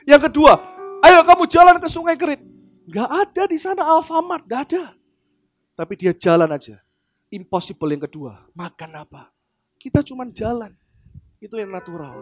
Yang 0.04 0.28
kedua, 0.28 0.60
ayo 1.00 1.24
kamu 1.24 1.48
jalan 1.48 1.76
ke 1.80 1.88
sungai 1.88 2.18
Kerit. 2.18 2.42
Gak 2.90 3.06
ada 3.08 3.42
di 3.46 3.56
sana 3.56 3.86
Alfamart, 3.86 4.42
gak 4.44 4.62
ada. 4.68 4.84
Tapi 5.78 5.94
dia 5.94 6.12
jalan 6.12 6.50
aja. 6.50 6.82
Impossible 7.32 7.88
yang 7.94 8.02
kedua, 8.04 8.44
makan 8.52 9.06
apa? 9.06 9.30
Kita 9.78 10.04
cuma 10.04 10.28
jalan. 10.28 10.74
Itu 11.40 11.56
yang 11.56 11.72
natural. 11.72 12.12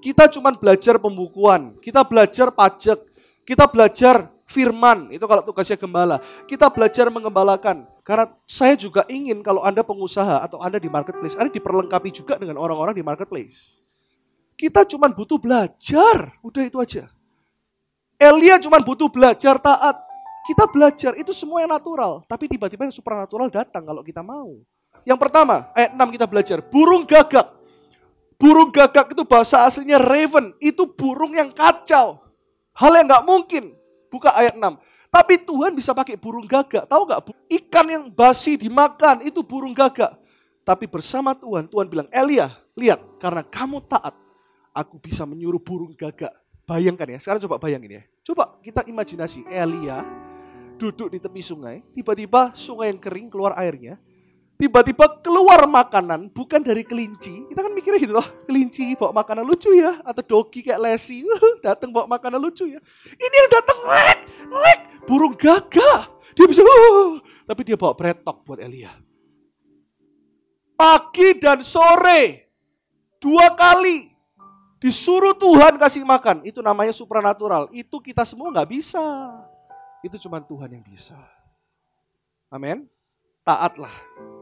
Kita 0.00 0.30
cuma 0.30 0.54
belajar 0.54 0.96
pembukuan, 0.96 1.76
kita 1.82 2.04
belajar 2.06 2.48
pajak, 2.52 3.00
kita 3.44 3.68
belajar 3.68 4.32
firman. 4.50 5.14
Itu 5.14 5.30
kalau 5.30 5.46
tugasnya 5.46 5.78
gembala. 5.78 6.18
Kita 6.50 6.66
belajar 6.66 7.06
mengembalakan. 7.06 7.86
Karena 8.02 8.26
saya 8.50 8.74
juga 8.74 9.06
ingin 9.06 9.38
kalau 9.46 9.62
Anda 9.62 9.86
pengusaha 9.86 10.42
atau 10.42 10.58
Anda 10.58 10.82
di 10.82 10.90
marketplace, 10.90 11.38
Anda 11.38 11.54
diperlengkapi 11.54 12.10
juga 12.10 12.34
dengan 12.34 12.58
orang-orang 12.58 12.98
di 12.98 13.06
marketplace. 13.06 13.78
Kita 14.58 14.82
cuma 14.84 15.08
butuh 15.08 15.38
belajar. 15.38 16.34
Udah 16.42 16.62
itu 16.66 16.76
aja. 16.82 17.06
Elia 18.20 18.58
cuma 18.60 18.82
butuh 18.82 19.08
belajar 19.08 19.56
taat. 19.56 19.96
Kita 20.44 20.66
belajar, 20.66 21.14
itu 21.14 21.30
semua 21.30 21.62
yang 21.62 21.70
natural. 21.70 22.26
Tapi 22.26 22.50
tiba-tiba 22.50 22.88
yang 22.88 22.92
supernatural 22.92 23.48
datang 23.48 23.86
kalau 23.86 24.02
kita 24.02 24.20
mau. 24.20 24.58
Yang 25.06 25.18
pertama, 25.20 25.70
ayat 25.72 25.96
6 25.96 26.16
kita 26.16 26.26
belajar. 26.28 26.58
Burung 26.60 27.08
gagak. 27.08 27.48
Burung 28.40 28.68
gagak 28.72 29.12
itu 29.12 29.22
bahasa 29.24 29.64
aslinya 29.64 30.00
raven. 30.00 30.52
Itu 30.60 30.88
burung 30.90 31.36
yang 31.36 31.52
kacau. 31.52 32.20
Hal 32.76 32.92
yang 32.96 33.08
gak 33.08 33.24
mungkin. 33.24 33.79
Buka 34.10 34.34
ayat 34.34 34.58
6. 34.58 34.76
Tapi 35.10 35.42
Tuhan 35.42 35.74
bisa 35.74 35.90
pakai 35.94 36.14
burung 36.14 36.46
gagak. 36.46 36.86
Tahu 36.86 37.02
nggak? 37.06 37.20
Ikan 37.50 37.86
yang 37.90 38.04
basi 38.10 38.54
dimakan 38.54 39.26
itu 39.26 39.42
burung 39.42 39.74
gagak. 39.74 40.14
Tapi 40.62 40.86
bersama 40.86 41.34
Tuhan, 41.34 41.66
Tuhan 41.66 41.86
bilang, 41.90 42.06
Elia, 42.14 42.54
lihat, 42.78 43.02
karena 43.18 43.42
kamu 43.42 43.82
taat, 43.90 44.14
aku 44.70 45.02
bisa 45.02 45.26
menyuruh 45.26 45.58
burung 45.58 45.96
gagak. 45.98 46.30
Bayangkan 46.62 47.10
ya, 47.10 47.18
sekarang 47.18 47.42
coba 47.42 47.58
bayangin 47.58 47.98
ya. 47.98 48.02
Coba 48.22 48.54
kita 48.62 48.86
imajinasi, 48.86 49.42
Elia 49.50 50.06
duduk 50.80 51.12
di 51.12 51.20
tepi 51.20 51.44
sungai, 51.44 51.84
tiba-tiba 51.92 52.56
sungai 52.56 52.88
yang 52.88 52.96
kering 52.96 53.28
keluar 53.28 53.52
airnya, 53.60 54.00
tiba-tiba 54.60 55.08
keluar 55.24 55.64
makanan 55.64 56.28
bukan 56.28 56.60
dari 56.60 56.84
kelinci. 56.84 57.48
Kita 57.48 57.64
kan 57.64 57.72
mikirnya 57.72 58.00
gitu 58.04 58.12
loh, 58.12 58.28
kelinci 58.44 58.92
bawa 58.92 59.24
makanan 59.24 59.48
lucu 59.48 59.72
ya, 59.72 60.04
atau 60.04 60.20
dogi 60.20 60.60
kayak 60.60 60.80
lesi 60.84 61.24
datang 61.64 61.88
bawa 61.88 62.04
makanan 62.04 62.36
lucu 62.36 62.68
ya. 62.68 62.80
Ini 63.16 63.34
yang 63.40 63.50
datang, 63.50 63.78
lek, 63.88 64.20
lek, 64.52 64.80
burung 65.08 65.32
gagak. 65.32 66.12
Dia 66.36 66.44
bisa, 66.44 66.60
uh, 66.60 67.16
tapi 67.48 67.64
dia 67.64 67.80
bawa 67.80 67.96
bretok 67.96 68.44
buat 68.44 68.60
Elia. 68.60 68.92
Pagi 70.76 71.36
dan 71.40 71.64
sore, 71.64 72.52
dua 73.16 73.56
kali 73.56 74.12
disuruh 74.80 75.36
Tuhan 75.36 75.80
kasih 75.80 76.04
makan. 76.04 76.44
Itu 76.44 76.60
namanya 76.60 76.92
supranatural. 76.92 77.72
Itu 77.72 78.00
kita 78.00 78.28
semua 78.28 78.52
nggak 78.52 78.68
bisa. 78.68 79.04
Itu 80.04 80.16
cuma 80.16 80.40
Tuhan 80.40 80.72
yang 80.72 80.84
bisa. 80.84 81.16
Amin 82.48 82.88
taatlah. 83.50 83.92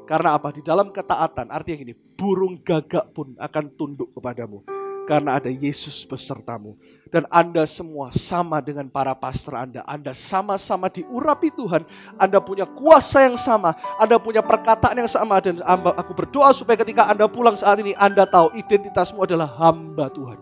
Karena 0.08 0.40
apa? 0.40 0.48
Di 0.56 0.64
dalam 0.64 0.88
ketaatan, 0.88 1.52
artinya 1.52 1.84
gini, 1.84 1.92
burung 2.16 2.56
gagak 2.64 3.12
pun 3.12 3.36
akan 3.36 3.64
tunduk 3.76 4.08
kepadamu. 4.16 4.64
Karena 5.04 5.36
ada 5.36 5.52
Yesus 5.52 6.04
besertamu. 6.08 6.76
Dan 7.08 7.28
Anda 7.28 7.64
semua 7.64 8.12
sama 8.12 8.60
dengan 8.60 8.88
para 8.88 9.12
pastor 9.16 9.56
Anda. 9.56 9.80
Anda 9.84 10.12
sama-sama 10.16 10.88
diurapi 10.88 11.48
Tuhan. 11.52 11.84
Anda 12.16 12.40
punya 12.40 12.64
kuasa 12.64 13.24
yang 13.24 13.36
sama. 13.40 13.72
Anda 14.00 14.20
punya 14.20 14.44
perkataan 14.44 14.96
yang 14.96 15.08
sama. 15.08 15.40
Dan 15.44 15.60
aku 15.64 16.12
berdoa 16.12 16.52
supaya 16.56 16.76
ketika 16.80 17.08
Anda 17.08 17.24
pulang 17.28 17.56
saat 17.56 17.80
ini, 17.80 17.96
Anda 17.96 18.24
tahu 18.28 18.52
identitasmu 18.56 19.24
adalah 19.24 19.48
hamba 19.60 20.12
Tuhan. 20.12 20.40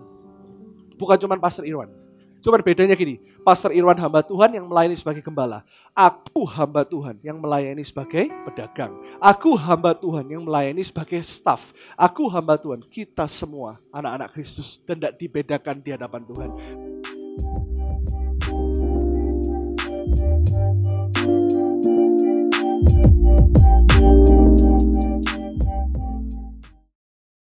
Bukan 0.99 1.19
cuma 1.23 1.39
Pastor 1.39 1.63
Irwan. 1.67 2.06
Cuma 2.47 2.63
bedanya 2.63 2.95
gini, 2.95 3.19
Pastor 3.43 3.75
Irwan 3.75 3.99
hamba 3.99 4.23
Tuhan 4.23 4.55
yang 4.55 4.71
melayani 4.71 4.95
sebagai 4.95 5.19
gembala. 5.19 5.67
Aku 5.91 6.47
hamba 6.47 6.87
Tuhan 6.87 7.19
yang 7.19 7.43
melayani 7.43 7.83
sebagai 7.83 8.31
pedagang. 8.47 8.95
Aku 9.19 9.59
hamba 9.59 9.91
Tuhan 9.99 10.31
yang 10.31 10.47
melayani 10.47 10.87
sebagai 10.87 11.19
staff. 11.27 11.75
Aku 11.99 12.31
hamba 12.31 12.55
Tuhan, 12.55 12.87
kita 12.87 13.27
semua 13.27 13.83
anak-anak 13.91 14.31
Kristus. 14.31 14.79
Dan 14.87 15.03
tidak 15.03 15.19
dibedakan 15.19 15.83
di 15.83 15.91
hadapan 15.91 16.23
Tuhan. 16.23 16.51